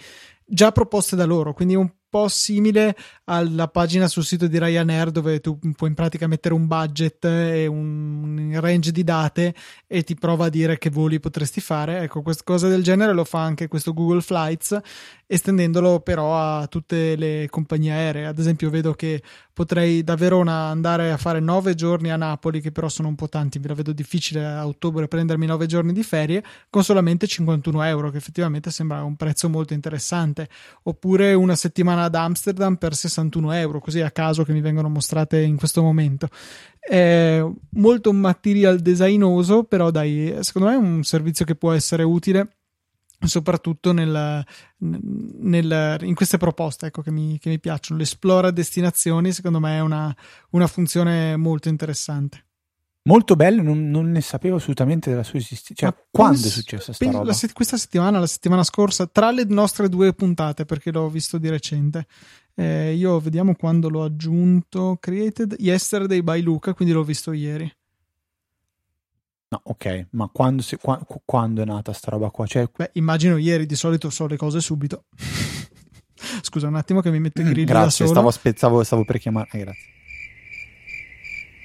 [0.46, 5.40] già proposte da loro, quindi un po' simile alla pagina sul sito di Ryanair dove
[5.40, 9.52] tu puoi in pratica mettere un budget e un range di date
[9.88, 12.02] e ti prova a dire che voli potresti fare.
[12.02, 14.78] Ecco, questa cosa del genere lo fa anche questo Google Flights,
[15.34, 18.26] estendendolo però a tutte le compagnie aeree.
[18.26, 22.72] Ad esempio, vedo che potrei da Verona andare a fare nove giorni a Napoli, che
[22.72, 26.02] però sono un po' tanti, me la vedo difficile a ottobre prendermi nove giorni di
[26.02, 30.48] ferie, con solamente 51 euro, che effettivamente sembra un prezzo molto interessante.
[30.84, 35.40] Oppure una settimana ad Amsterdam per 61 euro, così a caso che mi vengono mostrate
[35.40, 36.28] in questo momento.
[36.78, 42.48] È molto material designoso, però dai, secondo me è un servizio che può essere utile
[43.26, 44.44] soprattutto nel,
[44.78, 47.98] nel, in queste proposte ecco, che, mi, che mi piacciono.
[47.98, 50.14] L'esplora destinazioni, secondo me, è una,
[50.50, 52.44] una funzione molto interessante.
[53.06, 55.86] Molto bello, non, non, ne sapevo assolutamente della sua esistenza.
[55.86, 57.32] Cioè, quando penso, è successa questa roba?
[57.34, 61.50] Se- questa settimana, la settimana scorsa, tra le nostre due puntate, perché l'ho visto di
[61.50, 62.06] recente.
[62.54, 64.96] Eh, io vediamo quando l'ho aggiunto.
[64.98, 67.70] Created yesterday by Luca, quindi l'ho visto ieri.
[69.54, 72.44] No, ok, ma quando, si, qua, quando è nata sta roba qua?
[72.44, 72.68] Cioè...
[72.76, 75.04] Beh, immagino ieri, di solito so le cose subito.
[76.42, 78.06] Scusa un attimo che mi metto i grilli mm, grazie.
[78.06, 79.48] Stavo, stavo, stavo per chiamare.
[79.52, 79.92] Eh, grazie.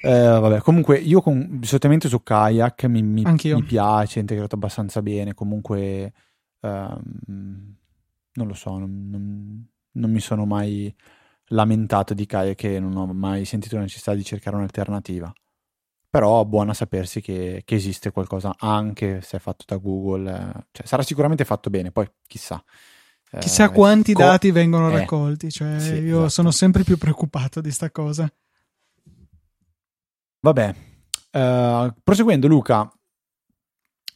[0.02, 5.02] Eh, vabbè, comunque io con, solitamente su kayak mi, mi, mi, piace, è integrato abbastanza
[5.02, 5.34] bene.
[5.34, 6.12] Comunque,
[6.60, 7.76] ehm,
[8.34, 10.94] non lo so, non, non, non, mi sono mai
[11.46, 15.32] lamentato di kayak e non ho mai sentito la necessità di cercare un'alternativa.
[16.10, 20.66] Però buona sapersi che, che esiste qualcosa anche se è fatto da Google.
[20.72, 22.62] Cioè, sarà sicuramente fatto bene, poi chissà.
[23.38, 26.28] Chissà eh, quanti co- dati vengono eh, raccolti, cioè, sì, io esatto.
[26.28, 28.28] sono sempre più preoccupato di sta cosa.
[30.40, 30.74] Vabbè,
[31.32, 32.92] uh, proseguendo Luca,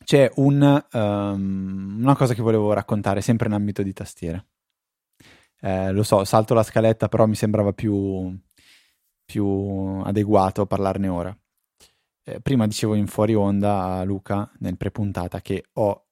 [0.03, 4.47] c'è un, um, una cosa che volevo raccontare sempre in ambito di tastiere.
[5.61, 8.37] Eh, lo so, salto la scaletta, però mi sembrava più,
[9.25, 11.39] più adeguato parlarne ora.
[12.27, 16.07] Eh, prima dicevo in fuori onda a Luca, nel pre-puntata, che ho...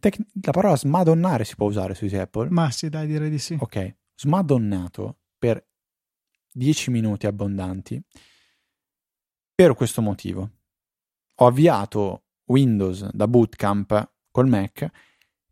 [0.00, 2.48] Tec- la parola smadonnare si può usare sui Apple?
[2.48, 3.56] Ma sì, dai, direi di sì.
[3.60, 5.64] Ok, smadonnato per
[6.50, 8.02] 10 minuti abbondanti
[9.54, 10.50] per questo motivo.
[11.36, 14.90] Ho avviato Windows da bootcamp col Mac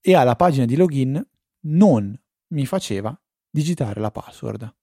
[0.00, 1.24] e alla pagina di login
[1.64, 3.16] non mi faceva
[3.48, 4.74] digitare la password.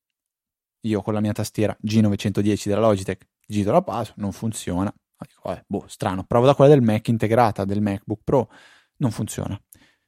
[0.81, 4.93] Io con la mia tastiera G910 della Logitech digito la password, non funziona.
[5.27, 8.49] Dico, vabbè, boh, strano, provo da quella del Mac integrata, del MacBook Pro,
[8.97, 9.59] non funziona.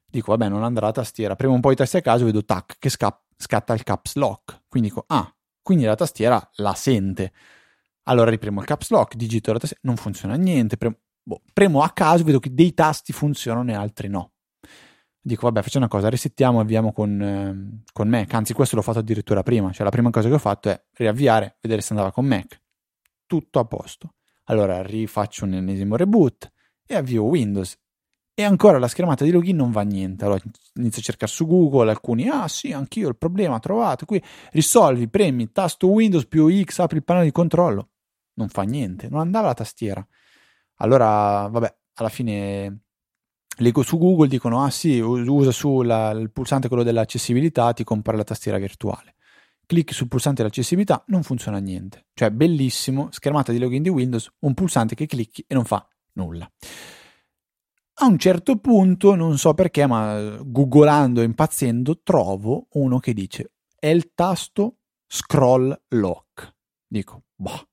[0.04, 1.36] Dico, vabbè, non andrà la tastiera.
[1.36, 4.62] Premo un po' i tasti a caso, vedo tac, che sca- scatta il caps lock.
[4.68, 7.32] Quindi dico, ah, quindi la tastiera la sente.
[8.04, 11.90] Allora ripremo il caps lock, digito la tastiera, non funziona niente, premo, boh, premo a
[11.90, 14.32] caso, vedo che dei tasti funzionano e altri no.
[15.20, 18.32] Dico, vabbè, facciamo una cosa, resettiamo, avviamo con, eh, con Mac.
[18.34, 19.70] Anzi, questo l'ho fatto addirittura prima.
[19.72, 22.61] Cioè, la prima cosa che ho fatto è riavviare, vedere se andava con Mac.
[23.32, 24.12] Tutto a posto.
[24.44, 26.52] Allora rifaccio un ennesimo reboot
[26.84, 27.74] e avvio Windows.
[28.34, 30.26] E ancora la schermata di login non va niente.
[30.26, 30.42] Allora
[30.74, 34.22] inizio a cercare su Google, alcuni, ah sì, anch'io il problema trovato qui.
[34.50, 37.88] Risolvi, premi, tasto Windows più X, apri il pannello di controllo
[38.34, 40.06] non fa niente, non andava la tastiera.
[40.80, 42.80] Allora, vabbè, alla fine
[43.56, 48.18] leggo su Google, dicono, ah sì, usa su la, il pulsante quello dell'accessibilità, ti compare
[48.18, 49.11] la tastiera virtuale.
[49.72, 52.08] Clicchi sul pulsante dell'accessibilità, non funziona niente.
[52.12, 56.46] Cioè, bellissimo, schermata di login di Windows, un pulsante che clicchi e non fa nulla.
[57.94, 63.52] A un certo punto, non so perché, ma googolando e impazzendo, trovo uno che dice
[63.78, 66.54] è il tasto scroll lock.
[66.86, 67.68] Dico, boh,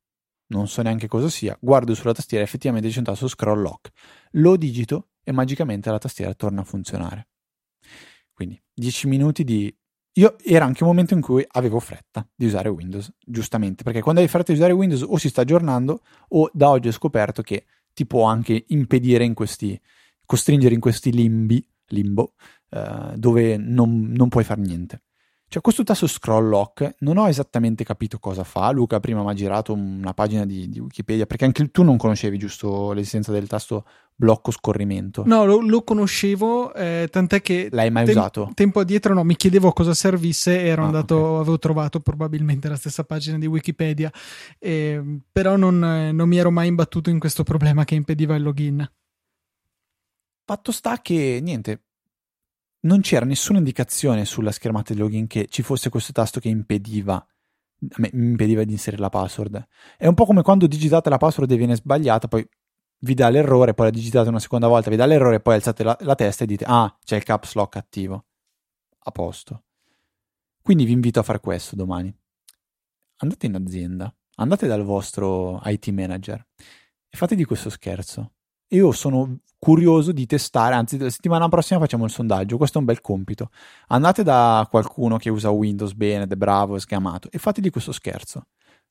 [0.54, 3.90] non so neanche cosa sia, guardo sulla tastiera effettivamente c'è un tasto scroll lock,
[4.32, 7.28] lo digito e magicamente la tastiera torna a funzionare.
[8.32, 9.78] Quindi 10 minuti di
[10.14, 14.22] io era anche un momento in cui avevo fretta di usare Windows, giustamente, perché quando
[14.22, 17.66] hai fretta di usare Windows o si sta aggiornando o da oggi ho scoperto che
[17.94, 19.80] ti può anche impedire in questi,
[20.26, 22.34] costringere in questi limbi, limbo,
[22.70, 25.02] eh, dove non, non puoi fare niente.
[25.52, 28.70] Cioè, questo tasto scroll lock non ho esattamente capito cosa fa.
[28.70, 32.38] Luca prima mi ha girato una pagina di, di, Wikipedia, perché anche tu non conoscevi
[32.38, 33.84] giusto l'esistenza del tasto
[34.14, 35.24] blocco scorrimento.
[35.26, 37.68] No, lo, lo conoscevo, eh, tant'è che...
[37.72, 38.52] L'hai mai tem- usato?
[38.54, 41.40] Tempo addietro no, mi chiedevo cosa servisse e ero ah, andato, okay.
[41.42, 44.12] avevo trovato probabilmente la stessa pagina di Wikipedia,
[44.60, 45.80] eh, però non,
[46.14, 48.88] non mi ero mai imbattuto in questo problema che impediva il login.
[50.46, 51.86] Fatto sta che, niente,
[52.82, 57.26] non c'era nessuna indicazione sulla schermata di login che ci fosse questo tasto che impediva
[57.80, 59.68] mi impediva di inserire la password.
[59.98, 62.48] È un po' come quando digitate la password e viene sbagliata, poi
[63.00, 65.98] vi dà l'errore, poi la digitate una seconda volta, vi dà l'errore, poi alzate la,
[66.02, 68.26] la testa e dite ah, c'è il caps lock attivo.
[69.04, 69.64] A posto.
[70.62, 72.14] Quindi vi invito a fare questo domani.
[73.22, 76.46] Andate in azienda, andate dal vostro IT manager
[77.08, 78.34] e fategli questo scherzo.
[78.72, 82.86] Io sono curioso di testare, anzi la settimana prossima facciamo il sondaggio, questo è un
[82.86, 83.50] bel compito.
[83.88, 87.92] Andate da qualcuno che usa Windows bene, ed è bravo, è sgamato e fategli questo
[87.92, 88.46] scherzo.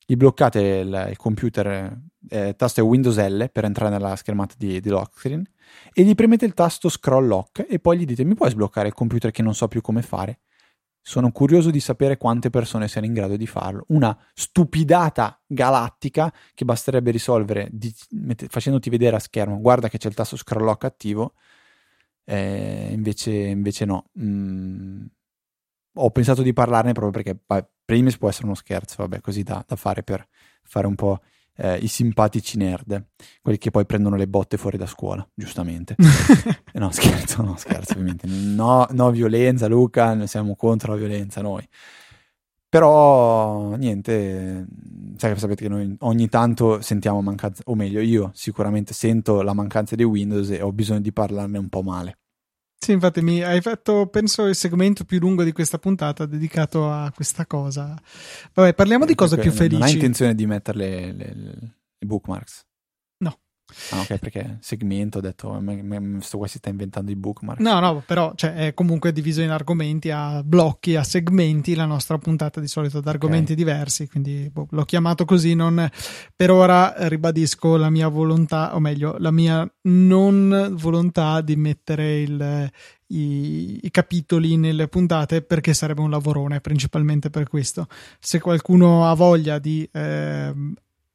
[0.05, 1.97] Gli bloccate il, il computer,
[2.29, 5.25] eh, tasto Windows L per entrare nella schermata di, di lock
[5.93, 8.93] e gli premete il tasto scroll lock e poi gli dite mi puoi sbloccare il
[8.93, 10.39] computer che non so più come fare?
[11.01, 13.85] Sono curioso di sapere quante persone siano in grado di farlo.
[13.89, 20.07] Una stupidata galattica che basterebbe risolvere di, mette, facendoti vedere a schermo, guarda che c'è
[20.07, 21.33] il tasto scroll lock attivo,
[22.25, 24.09] eh, invece, invece, no.
[24.19, 25.05] Mm,
[25.95, 27.39] ho pensato di parlarne proprio perché
[27.83, 30.27] primis può essere uno scherzo, vabbè, così da, da fare per
[30.63, 31.21] fare un po'
[31.59, 33.05] eh, i simpatici nerd,
[33.41, 35.95] quelli che poi prendono le botte fuori da scuola, giustamente.
[36.73, 38.27] no, scherzo, no, scherzo, ovviamente.
[38.27, 41.67] No, no violenza, Luca, noi siamo contro la violenza noi.
[42.69, 44.67] Però niente,
[45.17, 49.95] cioè, sapete che noi ogni tanto sentiamo mancanza, o meglio, io sicuramente sento la mancanza
[49.95, 52.17] di Windows e ho bisogno di parlarne un po' male.
[52.81, 57.11] Sì, infatti mi hai fatto, penso, il segmento più lungo di questa puntata dedicato a
[57.13, 57.93] questa cosa.
[58.53, 59.79] Vabbè, parliamo di cose più felici.
[59.79, 62.67] Non hai intenzione di mettere le, le, le bookmarks?
[63.91, 67.59] Ah, ok, perché segmento ho detto, questo qua si sta inventando i bookmark.
[67.59, 72.17] No, no, però cioè, è comunque diviso in argomenti, a blocchi, a segmenti, la nostra
[72.17, 73.63] puntata di solito ad argomenti okay.
[73.63, 75.89] diversi, quindi boh, l'ho chiamato così, non,
[76.35, 82.71] per ora ribadisco la mia volontà, o meglio, la mia non volontà di mettere il,
[83.07, 87.87] i, i, capitoli nelle puntate perché sarebbe un lavorone principalmente per questo
[88.19, 90.53] se qualcuno ha voglia di eh,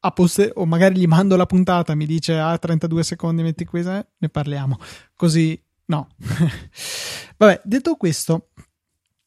[0.07, 3.83] a poste- o magari gli mando la puntata, mi dice ah 32 secondi metti qui,
[3.83, 4.79] ne parliamo.
[5.15, 6.09] Così no.
[7.39, 8.49] Vabbè, detto questo,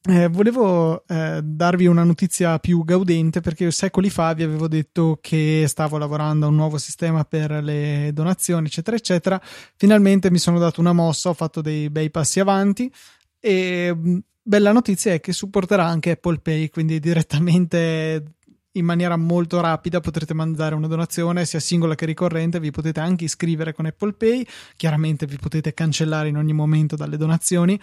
[0.03, 5.65] eh, volevo eh, darvi una notizia più gaudente perché secoli fa vi avevo detto che
[5.67, 9.41] stavo lavorando a un nuovo sistema per le donazioni, eccetera, eccetera.
[9.75, 12.91] Finalmente mi sono dato una mossa, ho fatto dei bei passi avanti
[13.39, 18.36] e mm, bella notizia è che supporterà anche Apple Pay, quindi direttamente
[18.77, 23.25] in maniera molto rapida potrete mandare una donazione sia singola che ricorrente, vi potete anche
[23.25, 27.79] iscrivere con Apple Pay, chiaramente vi potete cancellare in ogni momento dalle donazioni.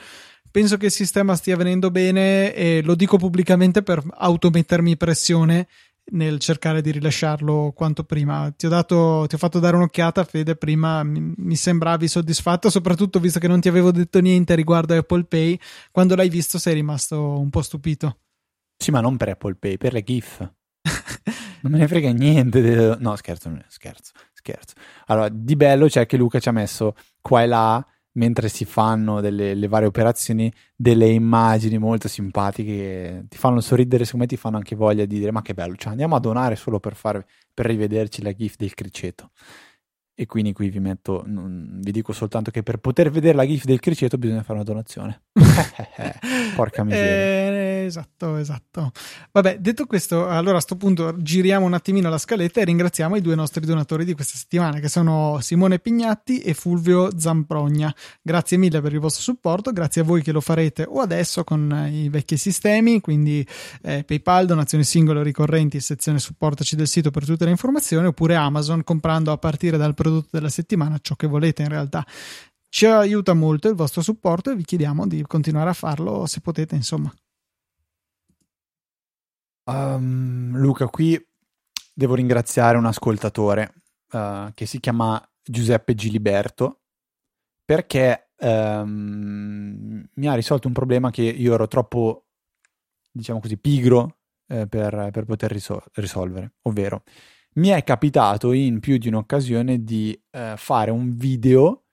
[0.50, 5.66] Penso che il sistema stia venendo bene e lo dico pubblicamente per automettermi pressione
[6.12, 8.52] nel cercare di rilasciarlo quanto prima.
[8.56, 13.40] Ti ho, dato, ti ho fatto dare un'occhiata, Fede, prima mi, sembravi soddisfatto, soprattutto visto
[13.40, 15.58] che non ti avevo detto niente riguardo Apple Pay.
[15.90, 18.18] Quando l'hai visto sei rimasto un po' stupito.
[18.76, 20.48] Sì, ma non per Apple Pay, per le GIF
[21.62, 22.96] non me ne frega niente.
[22.98, 24.74] No, scherzo, scherzo, scherzo.
[25.06, 29.20] Allora, di bello c'è che Luca ci ha messo qua e là, mentre si fanno
[29.20, 34.36] delle le varie operazioni, delle immagini molto simpatiche che ti fanno sorridere, secondo me ti
[34.36, 37.26] fanno anche voglia di dire ma che bello, cioè andiamo a donare solo per, fare,
[37.52, 39.30] per rivederci la gif del criceto
[40.16, 43.64] e quindi qui vi metto, non, vi dico soltanto che per poter vedere la GIF
[43.64, 45.22] del criceto bisogna fare una donazione.
[46.54, 47.82] Porca miseria.
[47.82, 48.92] Eh, esatto, esatto.
[49.32, 53.20] Vabbè, detto questo, allora a questo punto giriamo un attimino la scaletta e ringraziamo i
[53.20, 57.92] due nostri donatori di questa settimana, che sono Simone Pignatti e Fulvio Zamprogna.
[58.22, 61.88] Grazie mille per il vostro supporto, grazie a voi che lo farete o adesso con
[61.90, 63.44] i vecchi sistemi, quindi
[63.82, 68.84] eh, PayPal, donazioni singole ricorrenti, sezione supportaci del sito per tutte le informazioni, oppure Amazon
[68.84, 72.06] comprando a partire dal prodotto della settimana, ciò che volete in realtà.
[72.68, 76.74] Ci aiuta molto il vostro supporto e vi chiediamo di continuare a farlo se potete,
[76.74, 77.12] insomma.
[79.64, 81.18] Um, Luca, qui
[81.94, 83.72] devo ringraziare un ascoltatore
[84.12, 86.80] uh, che si chiama Giuseppe Giliberto
[87.64, 92.26] perché um, mi ha risolto un problema che io ero troppo
[93.10, 96.54] diciamo così, pigro eh, per, per, poter risol- risolvere.
[96.62, 97.04] Ovvero,
[97.54, 101.84] mi è capitato in più di un'occasione di eh, fare un video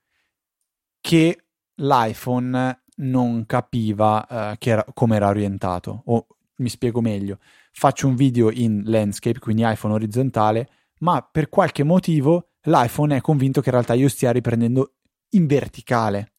[0.99, 1.45] che
[1.75, 6.03] l'iPhone non capiva eh, come era orientato.
[6.05, 7.39] O mi spiego meglio,
[7.71, 10.69] faccio un video in landscape, quindi iPhone orizzontale,
[10.99, 14.93] ma per qualche motivo l'iPhone è convinto che in realtà io stia riprendendo
[15.29, 16.33] in verticale.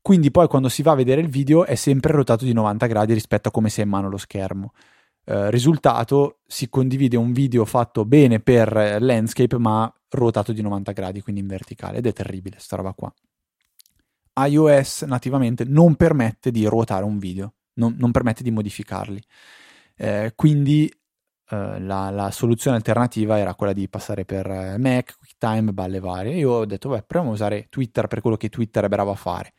[0.00, 3.12] Quindi poi quando si va a vedere il video è sempre rotato di 90 gradi
[3.12, 4.72] rispetto a come si è in mano lo schermo.
[5.30, 10.92] Eh, risultato, si condivide un video fatto bene per eh, landscape ma ruotato di 90
[10.92, 13.12] gradi, quindi in verticale ed è terribile sta roba qua.
[14.46, 19.22] iOS nativamente non permette di ruotare un video, non, non permette di modificarli.
[19.96, 20.86] Eh, quindi
[21.50, 26.36] eh, la, la, soluzione alternativa era quella di passare per eh, Mac, QuickTime, balle varie.
[26.36, 29.14] Io ho detto, beh, proviamo a usare Twitter per quello che Twitter è bravo a
[29.14, 29.52] fare,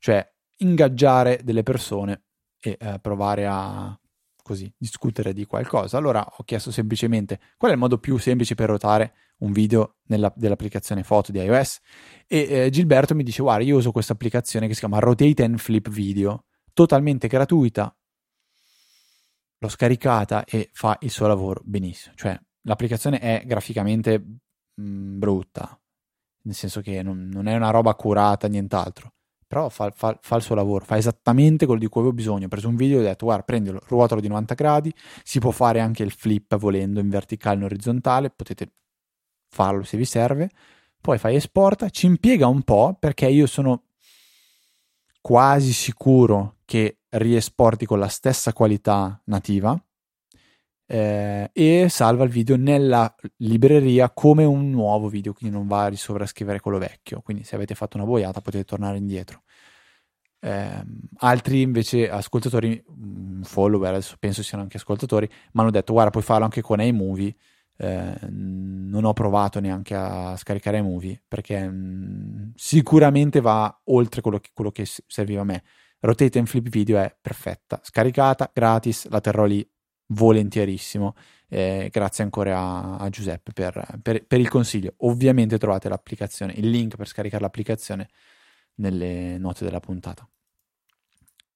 [0.00, 2.24] cioè ingaggiare delle persone
[2.58, 3.96] e eh, provare a
[4.52, 5.96] così discutere di qualcosa.
[5.96, 10.32] Allora ho chiesto semplicemente qual è il modo più semplice per ruotare un video nella,
[10.36, 11.80] dell'applicazione foto di iOS
[12.26, 15.58] e eh, Gilberto mi dice guarda io uso questa applicazione che si chiama Rotate and
[15.58, 17.94] Flip Video totalmente gratuita
[19.62, 22.14] l'ho scaricata e fa il suo lavoro benissimo.
[22.16, 25.80] Cioè, l'applicazione è graficamente mh, mm, brutta,
[26.42, 29.14] nel senso che non, non, è una roba curata, nient'altro.
[29.52, 32.46] Però fa, fa, fa, il suo lavoro, fa esattamente quello di cui avevo bisogno.
[32.46, 35.50] Ho preso un video e ho detto, guarda, prendilo, ruotalo di 90 gradi, si può
[35.50, 38.72] fare anche il flip volendo in verticale e in orizzontale, potete
[39.50, 40.48] farlo se vi serve.
[40.98, 43.82] Poi fai esporta, ci impiega un po' perché io sono
[45.20, 49.78] quasi sicuro che riesporti con la stessa qualità nativa
[50.92, 55.88] eh, e salva il video nella libreria come un nuovo video, quindi non va a
[55.88, 57.22] risovrascrivere quello vecchio.
[57.22, 59.42] Quindi se avete fatto una boiata potete tornare indietro.
[60.38, 60.84] Eh,
[61.20, 66.22] altri invece ascoltatori, mm, follower, adesso penso siano anche ascoltatori, mi hanno detto guarda puoi
[66.22, 67.34] farlo anche con iMovie.
[67.78, 74.38] Eh, non ho provato neanche a scaricare iMovie perché mh, mm, sicuramente va oltre quello
[74.38, 75.62] che, quello che serviva a me
[76.00, 79.66] Rotate and Flip Video è perfetta, scaricata, gratis, la terrò lì
[80.12, 81.14] volentierissimo.
[81.48, 84.94] Eh, grazie ancora a, a Giuseppe per, per, per, il consiglio.
[84.98, 88.08] Ovviamente trovate l'applicazione, il link per scaricare l'applicazione
[88.76, 90.26] nelle note della puntata.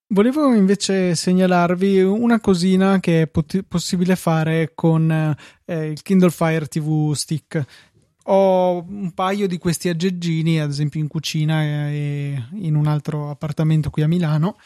[0.09, 6.67] Volevo invece segnalarvi una cosina che è pot- possibile fare con eh, il Kindle Fire
[6.67, 7.65] TV Stick
[8.29, 13.89] ho un paio di questi aggeggini, ad esempio in cucina e in un altro appartamento
[13.89, 14.57] qui a Milano,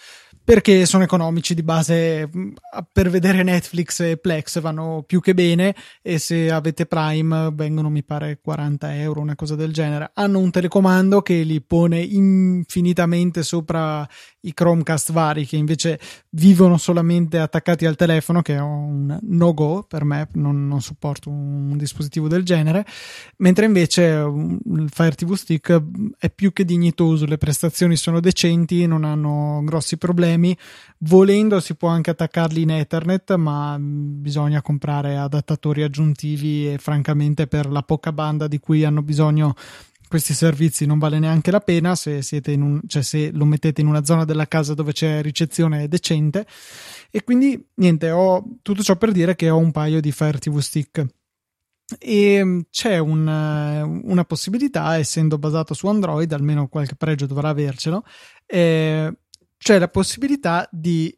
[0.44, 2.52] perché sono economici di base mm,
[2.92, 8.04] per vedere Netflix e Plex vanno più che bene e se avete Prime vengono mi
[8.04, 10.12] pare 40 euro una cosa del genere.
[10.14, 14.08] Hanno un telecomando che li pone infinitamente sopra
[14.42, 16.00] i Chromecast vari che invece
[16.30, 21.30] vivono solamente attaccati al telefono che è un no go per me non, non supporto
[21.30, 22.86] un dispositivo del genere
[23.38, 25.82] mentre invece il Fire TV Stick
[26.18, 30.56] è più che dignitoso le prestazioni sono decenti non hanno grossi problemi.
[31.00, 37.70] Volendo si può anche attaccarli in Ethernet, ma bisogna comprare adattatori aggiuntivi e francamente per
[37.70, 39.56] la poca banda di cui hanno bisogno
[40.12, 44.04] questi servizi non vale neanche la pena se, un, cioè se lo mettete in una
[44.04, 46.46] zona della casa dove c'è ricezione decente.
[47.10, 50.60] E quindi niente, ho tutto ciò per dire che ho un paio di Fire TV
[50.60, 51.06] Stick
[51.98, 53.26] e c'è un,
[54.04, 58.04] una possibilità, essendo basato su Android, almeno qualche pregio dovrà avercelo,
[58.46, 59.14] eh,
[59.58, 61.18] c'è la possibilità di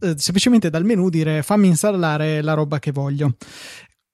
[0.00, 3.36] eh, semplicemente dal menu dire fammi installare la roba che voglio.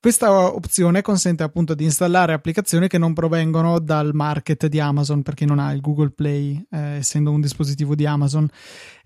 [0.02, 5.44] Questa opzione consente appunto di installare applicazioni che non provengono dal market di Amazon perché
[5.44, 8.48] non ha il Google Play, eh, essendo un dispositivo di Amazon.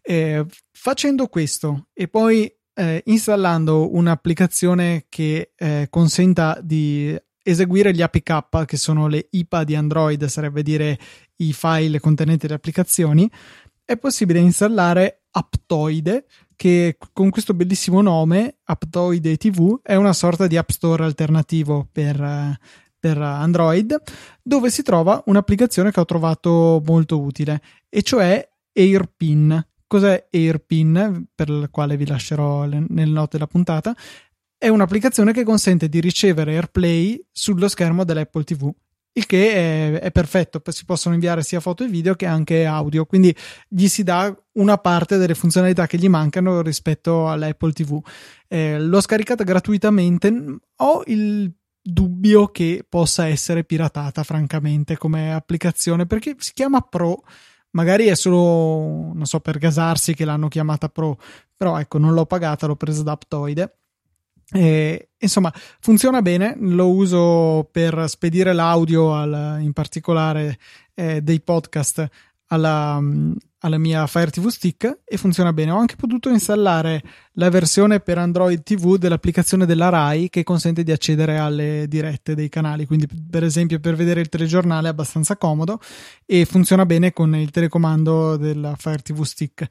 [0.00, 8.64] Eh, facendo questo e poi eh, installando un'applicazione che eh, consenta di eseguire gli APK,
[8.64, 10.98] che sono le IPA di Android, sarebbe dire
[11.37, 13.30] i file contenenti le applicazioni,
[13.85, 16.24] è possibile installare Aptoide,
[16.56, 22.58] che con questo bellissimo nome, Aptoide TV, è una sorta di App Store alternativo per,
[22.98, 23.94] per Android,
[24.42, 29.64] dove si trova un'applicazione che ho trovato molto utile, e cioè AirPin.
[29.86, 31.26] Cos'è AirPin?
[31.34, 33.94] Per la quale vi lascerò nel note della puntata.
[34.58, 38.72] È un'applicazione che consente di ricevere AirPlay sullo schermo dell'Apple TV
[39.16, 43.07] il che è, è, perfetto, si possono inviare sia foto e video che anche audio,
[43.07, 43.34] quindi
[43.66, 47.99] gli si dà una parte delle funzionalità che gli mancano rispetto all'Apple TV.
[48.47, 56.34] Eh, l'ho scaricata gratuitamente, ho il dubbio che possa essere piratata francamente come applicazione perché
[56.38, 57.22] si chiama Pro
[57.70, 61.18] magari è solo, non so, per gasarsi che l'hanno chiamata Pro,
[61.57, 63.78] però ecco, non l'ho pagata, l'ho presa da Aptoide.
[64.53, 70.59] E, insomma, funziona bene, lo uso per spedire l'audio, al, in particolare
[70.94, 72.09] eh, dei podcast,
[72.49, 73.03] alla,
[73.61, 75.72] alla mia Fire TV Stick e funziona bene.
[75.72, 80.92] Ho anche potuto installare la versione per Android TV dell'applicazione della RAI che consente di
[80.92, 82.86] accedere alle dirette dei canali.
[82.86, 85.80] Quindi, per esempio, per vedere il telegiornale è abbastanza comodo
[86.24, 89.68] e funziona bene con il telecomando della Fire TV Stick.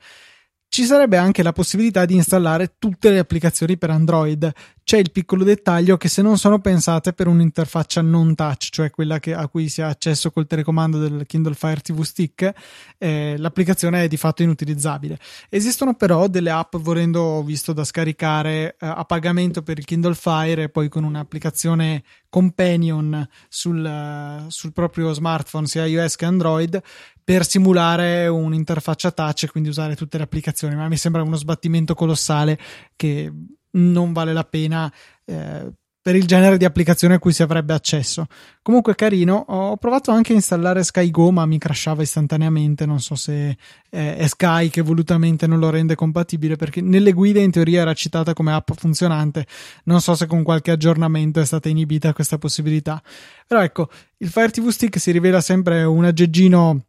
[0.75, 4.51] Ci sarebbe anche la possibilità di installare tutte le applicazioni per Android.
[4.83, 9.19] C'è il piccolo dettaglio che se non sono pensate per un'interfaccia non touch, cioè quella
[9.19, 12.53] che, a cui si ha accesso col telecomando del Kindle Fire TV Stick,
[12.97, 15.17] eh, l'applicazione è di fatto inutilizzabile.
[15.47, 20.63] Esistono però delle app, volendo visto da scaricare eh, a pagamento per il Kindle Fire
[20.63, 26.81] e poi con un'applicazione companion sul, sul proprio smartphone, sia iOS che Android,
[27.25, 31.95] per simulare un'interfaccia touch e quindi usare tutte le applicazioni, ma mi sembra uno sbattimento
[31.95, 32.57] colossale
[32.95, 33.33] che
[33.71, 34.93] non vale la pena
[35.25, 35.73] eh,
[36.05, 38.27] per il genere di applicazione a cui si avrebbe accesso.
[38.61, 43.57] Comunque carino, ho provato anche a installare SkyGo, ma mi crashava istantaneamente, non so se
[43.89, 48.33] è Sky che volutamente non lo rende compatibile perché nelle guide in teoria era citata
[48.33, 49.47] come app funzionante,
[49.85, 53.01] non so se con qualche aggiornamento è stata inibita questa possibilità.
[53.47, 56.83] Però ecco, il Fire TV Stick si rivela sempre un aggeggino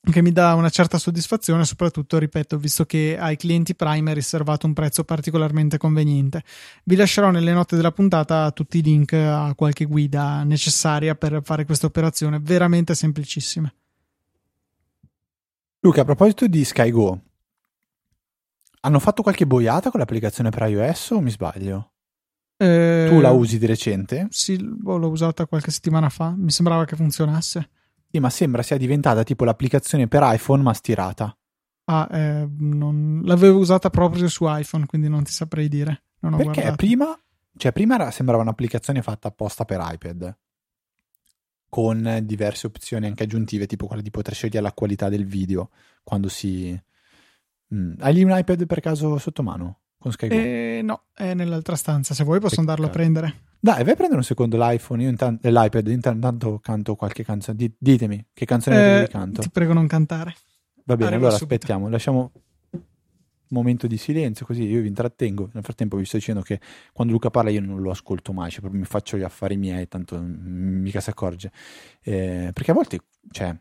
[0.00, 4.66] che mi dà una certa soddisfazione, soprattutto, ripeto, visto che ai clienti Prime è riservato
[4.66, 6.42] un prezzo particolarmente conveniente.
[6.84, 11.64] Vi lascerò nelle note della puntata tutti i link a qualche guida necessaria per fare
[11.64, 13.72] questa operazione, veramente semplicissima.
[15.80, 17.20] Luca, a proposito di SkyGo,
[18.80, 21.92] hanno fatto qualche boiata con l'applicazione per iOS o mi sbaglio?
[22.56, 24.26] Eh, tu la usi di recente?
[24.30, 27.70] Sì, l'ho usata qualche settimana fa, mi sembrava che funzionasse.
[28.10, 31.36] Sì, ma sembra sia diventata tipo l'applicazione per iPhone ma stirata.
[31.84, 33.22] Ah, eh, non...
[33.24, 36.04] l'avevo usata proprio su iPhone, quindi non ti saprei dire.
[36.20, 36.76] Non Perché guardato.
[36.76, 37.20] prima,
[37.56, 40.36] cioè prima era, sembrava un'applicazione fatta apposta per iPad,
[41.68, 45.70] con diverse opzioni anche aggiuntive, tipo quella di poter scegliere la qualità del video
[46.02, 46.78] quando si...
[47.72, 47.94] Mm.
[48.00, 49.78] Hai lì un iPad per caso sotto mano?
[50.00, 50.34] Con SkyGo?
[50.34, 52.14] Eh, no, è nell'altra stanza.
[52.14, 52.70] Se vuoi posso Peccato.
[52.70, 53.40] andarlo a prendere.
[53.60, 57.70] Dai, vai a prendere un secondo l'iPhone, io intanto, e l'iPad, intanto canto qualche canzone.
[57.78, 59.42] Ditemi che canzone eh, canto.
[59.42, 60.34] Ti prego non cantare.
[60.84, 61.54] Va bene, Arrivo allora subito.
[61.54, 62.32] aspettiamo, lasciamo
[62.72, 62.80] un
[63.48, 65.50] momento di silenzio così io vi intrattengo.
[65.52, 66.58] Nel frattempo vi sto dicendo che
[66.94, 69.86] quando Luca parla io non lo ascolto mai, cioè proprio mi faccio gli affari miei,
[69.86, 71.52] tanto mica si accorge.
[72.00, 73.54] Eh, perché a volte, cioè,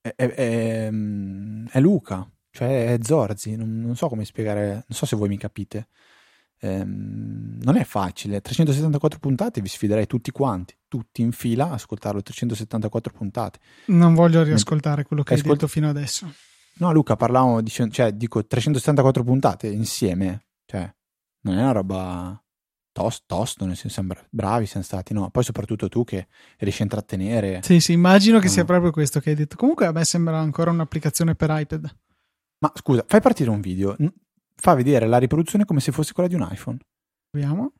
[0.00, 0.90] è, è, è,
[1.72, 5.38] è Luca, cioè è Zorzi, non, non so come spiegare, non so se voi mi
[5.38, 5.86] capite
[6.58, 8.40] ehm, non è facile.
[8.40, 13.60] 374 puntate vi sfiderei tutti quanti, tutti in fila, a ascoltarlo 374 puntate.
[13.86, 16.32] Non voglio riascoltare quello che Ascolt- hai detto fino adesso.
[16.78, 20.92] No, Luca, parlavamo, di, cioè, dico 374 puntate insieme, cioè,
[21.42, 22.42] non è una roba
[22.90, 25.30] tosto, tosto nel senso sembra bravi siamo stati, no?
[25.30, 26.26] Poi soprattutto tu che
[26.58, 27.60] riesci a intrattenere.
[27.62, 28.52] Sì, sì, immagino che no.
[28.52, 29.54] sia proprio questo che hai detto.
[29.54, 31.96] Comunque a me sembra ancora un'applicazione per iPad.
[32.58, 33.96] Ma scusa, fai partire un video
[34.60, 36.78] fa vedere la riproduzione come se fosse quella di un iPhone.
[37.30, 37.72] Proviamo.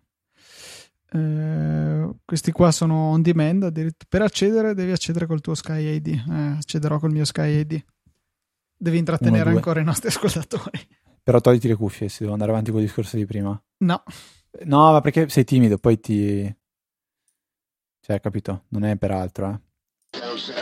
[1.11, 3.73] Eh, questi qua sono on demand.
[4.09, 6.07] Per accedere, devi accedere col tuo Sky ID.
[6.07, 7.85] Eh, accederò col mio Sky ID.
[8.77, 10.87] Devi intrattenere ancora i nostri ascoltatori.
[11.23, 13.61] Però togliti le cuffie se devo andare avanti con il discorso di prima.
[13.79, 14.03] No.
[14.65, 16.57] No, ma perché sei timido, poi ti.
[18.01, 18.65] Cioè, capito?
[18.69, 20.58] Non è per altro, eh.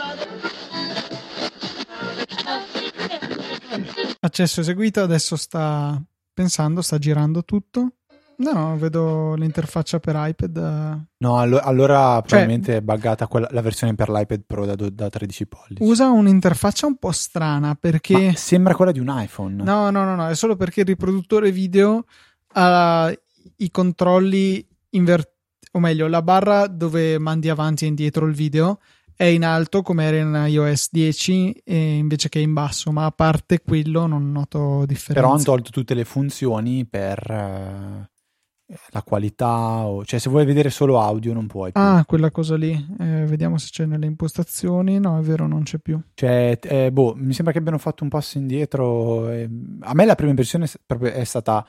[4.19, 6.01] Accesso eseguito, adesso sta
[6.33, 7.91] pensando, sta girando tutto.
[8.39, 11.05] No, no, vedo l'interfaccia per iPad.
[11.17, 15.09] No, allo- allora cioè, probabilmente è buggata quella, la versione per l'iPad Pro da, da
[15.09, 15.83] 13 pollici.
[15.83, 18.27] Usa un'interfaccia un po' strana perché...
[18.27, 19.63] Ma sembra quella di un iPhone.
[19.63, 22.05] No, no, no, no, è solo perché il riproduttore video
[22.53, 23.11] ha
[23.57, 25.35] i controlli invertiti,
[25.71, 28.79] o meglio, la barra dove mandi avanti e indietro il video
[29.17, 33.61] è in alto come era in iOS 10 invece che in basso, ma a parte
[33.61, 35.13] quello non noto differenza.
[35.13, 40.05] Però hanno tolto tutte le funzioni per uh, la qualità, o...
[40.05, 41.81] cioè se vuoi vedere solo audio non puoi più.
[41.81, 45.79] Ah, quella cosa lì, eh, vediamo se c'è nelle impostazioni, no è vero non c'è
[45.79, 45.99] più.
[46.13, 49.49] Cioè, eh, boh, mi sembra che abbiano fatto un passo indietro, eh,
[49.79, 50.69] a me la prima impressione
[51.11, 51.65] è stata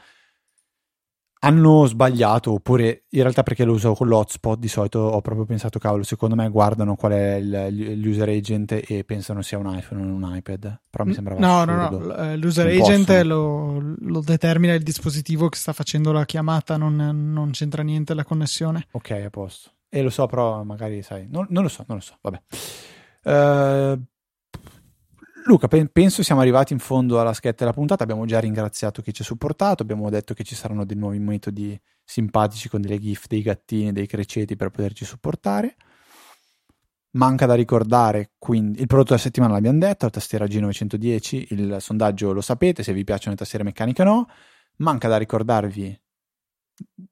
[1.41, 5.79] hanno sbagliato, oppure in realtà perché lo uso con l'hotspot di solito ho proprio pensato,
[5.79, 10.05] cavolo, secondo me guardano qual è il, l'user agent e pensano sia un iPhone o
[10.05, 11.99] un iPad, però mi sembrava No, assurdo.
[11.99, 16.25] no, no, eh, l'user non agent lo, lo, determina il dispositivo che sta facendo la
[16.25, 18.87] chiamata, non, non, c'entra niente la connessione.
[18.93, 19.71] Ok, a posto.
[19.89, 22.41] E lo so, però magari sai, non, non lo so, non lo so, vabbè.
[23.25, 24.03] Uh,
[25.49, 28.03] Luca, penso siamo arrivati in fondo alla schetta della puntata.
[28.03, 29.83] Abbiamo già ringraziato chi ci ha supportato.
[29.83, 34.07] Abbiamo detto che ci saranno dei nuovi metodi simpatici con delle GIF, dei gattini, dei
[34.07, 35.77] creceti per poterci supportare.
[37.13, 42.33] Manca da ricordare quindi il prodotto della settimana l'abbiamo detto, la tastiera G910, il sondaggio
[42.33, 44.29] lo sapete, se vi piacciono le tastiere meccaniche o no.
[44.77, 45.99] Manca da ricordarvi,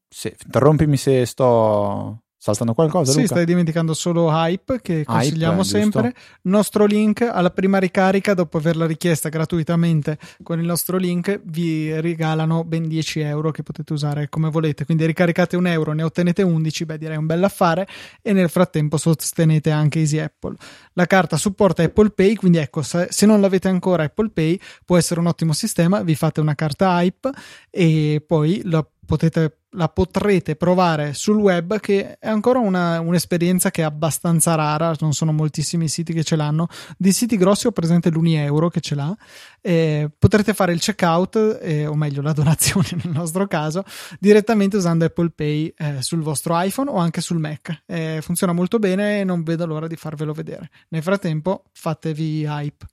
[0.06, 3.10] se, interrompimi se sto Saltando qualcosa?
[3.10, 3.34] Sì, Luca?
[3.34, 6.14] stai dimenticando solo Hype, che consigliamo Hype, sempre.
[6.42, 12.62] Nostro link alla prima ricarica, dopo averla richiesta gratuitamente con il nostro link, vi regalano
[12.62, 14.84] ben 10 euro che potete usare come volete.
[14.84, 17.88] Quindi ricaricate un euro, ne ottenete 11, beh direi un bel affare
[18.22, 20.54] e nel frattempo sostenete anche Easy Apple.
[20.92, 25.18] La carta supporta Apple Pay, quindi ecco, se non l'avete ancora Apple Pay può essere
[25.18, 27.28] un ottimo sistema, vi fate una carta Hype
[27.70, 33.82] e poi la potete la potrete provare sul web che è ancora una, un'esperienza che
[33.82, 36.66] è abbastanza rara non sono moltissimi siti che ce l'hanno.
[36.96, 39.16] Di siti grossi ho presente l'Unieuro che ce l'ha.
[39.60, 43.84] Eh, potrete fare il checkout eh, o meglio la donazione nel nostro caso
[44.18, 47.84] direttamente usando Apple Pay eh, sul vostro iPhone o anche sul Mac.
[48.20, 50.70] Funziona molto bene e non vedo l'ora di farvelo vedere.
[50.88, 52.86] Nel frattempo fatevi hype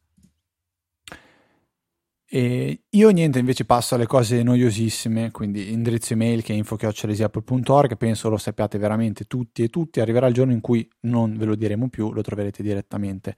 [2.35, 8.27] e io niente, invece passo alle cose noiosissime, quindi indirizzo email che è info.apple.org, penso
[8.27, 11.89] lo sappiate veramente tutti e tutti, arriverà il giorno in cui non ve lo diremo
[11.89, 13.35] più, lo troverete direttamente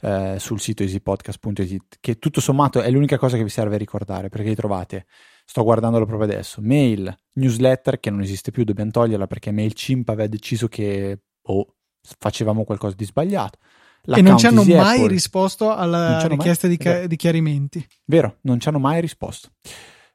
[0.00, 4.48] eh, sul sito easypodcast.it, che tutto sommato è l'unica cosa che vi serve ricordare, perché
[4.48, 5.04] li trovate,
[5.44, 10.28] sto guardandolo proprio adesso, mail, newsletter che non esiste più, dobbiamo toglierla perché MailChimp aveva
[10.28, 11.74] deciso che oh,
[12.18, 13.58] facevamo qualcosa di sbagliato
[14.04, 15.08] e non ci hanno mai Apple.
[15.08, 16.76] risposto alla richiesta mai...
[16.76, 17.86] di, ca- di, chiarimenti.
[18.06, 19.50] Vero, non ci hanno mai risposto.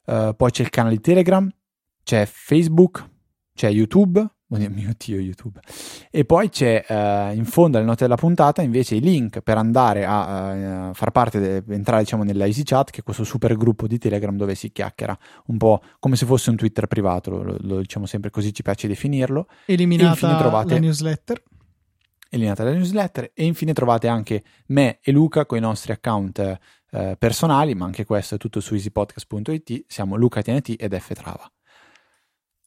[0.05, 1.49] Uh, poi c'è il canale di Telegram,
[2.03, 3.07] c'è Facebook,
[3.53, 4.27] c'è YouTube.
[4.47, 5.59] Oh mio Dio, YouTube.
[6.11, 10.05] E poi c'è uh, in fondo alle note della puntata invece i link per andare
[10.05, 13.97] a uh, far parte, de- entrare diciamo nella EasyChat, che è questo super gruppo di
[13.97, 15.17] Telegram dove si chiacchiera
[15.47, 18.87] un po' come se fosse un Twitter privato, lo, lo, diciamo sempre così, ci piace
[18.87, 19.47] definirlo.
[19.65, 20.75] Eliminata trovate...
[20.75, 21.41] la newsletter
[22.29, 26.59] eliminata la newsletter e infine trovate anche me e Luca con i nostri account
[26.91, 31.49] eh, personali, ma anche questo è tutto su easypodcast.it, siamo Luca TNT ed F Trava.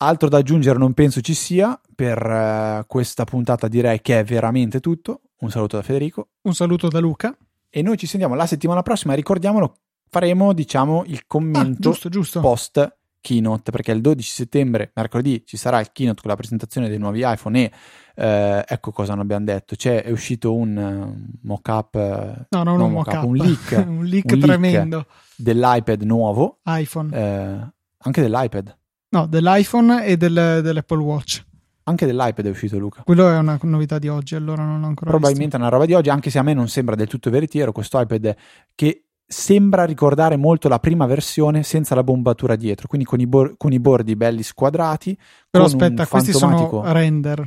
[0.00, 4.78] Altro da aggiungere non penso ci sia, per uh, questa puntata direi che è veramente
[4.78, 5.22] tutto.
[5.40, 6.28] Un saluto da Federico.
[6.42, 7.36] Un saluto da Luca.
[7.68, 9.74] E noi ci sentiamo la settimana prossima, ricordiamolo,
[10.08, 12.40] faremo diciamo il commento ah, giusto, giusto.
[12.40, 16.98] post keynote perché il 12 settembre, mercoledì, ci sarà il keynote con la presentazione dei
[16.98, 17.72] nuovi iPhone e
[18.14, 22.92] eh, ecco cosa non abbiamo detto, C'è, è uscito un uh, mock-up, no, non un
[22.92, 25.06] mock-up, un leak, un leak un tremendo leak
[25.36, 28.76] dell'iPad nuovo, iPhone, eh, anche dell'iPad.
[29.10, 31.46] No, dell'iPhone e del, dell'Apple Watch.
[31.84, 33.02] Anche dell'iPad è uscito Luca.
[33.02, 35.56] Quello è una novità di oggi, allora non l'ho ancora Probabilmente visto.
[35.56, 37.98] è una roba di oggi, anche se a me non sembra del tutto veritiero questo
[37.98, 38.36] iPad
[38.74, 43.56] che sembra ricordare molto la prima versione senza la bombatura dietro, quindi con i, bor-
[43.58, 45.16] con i bordi belli squadrati.
[45.50, 47.46] Però aspetta, questi sono render.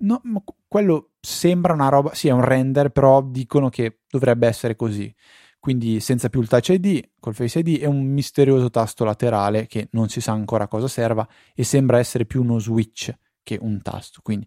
[0.00, 4.76] No, ma quello sembra una roba, sì, è un render, però dicono che dovrebbe essere
[4.76, 5.12] così.
[5.58, 9.88] Quindi senza più il Touch ID, col Face ID e un misterioso tasto laterale che
[9.92, 14.20] non si sa ancora cosa serva e sembra essere più uno switch che un tasto.
[14.22, 14.46] Quindi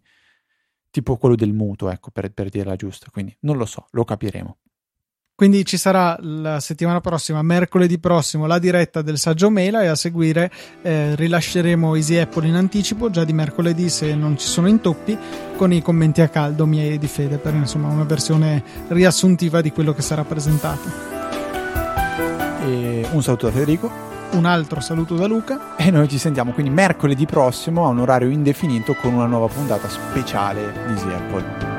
[0.92, 3.10] tipo quello del muto, ecco, per, per dirla giusta.
[3.12, 4.58] Quindi non lo so, lo capiremo.
[5.42, 9.96] Quindi ci sarà la settimana prossima, mercoledì prossimo, la diretta del saggio Mela e a
[9.96, 10.52] seguire
[10.84, 15.18] eh, rilasceremo Easy Apple in anticipo già di mercoledì se non ci sono intoppi
[15.58, 19.72] con i commenti a caldo miei e di Fede per insomma una versione riassuntiva di
[19.72, 20.88] quello che sarà presentato.
[22.64, 23.92] E un saluto da Federico.
[24.34, 25.76] Un altro saluto da Luca.
[25.76, 29.90] E noi ci sentiamo quindi mercoledì prossimo a un orario indefinito con una nuova puntata
[29.90, 31.71] speciale di Easy Apple.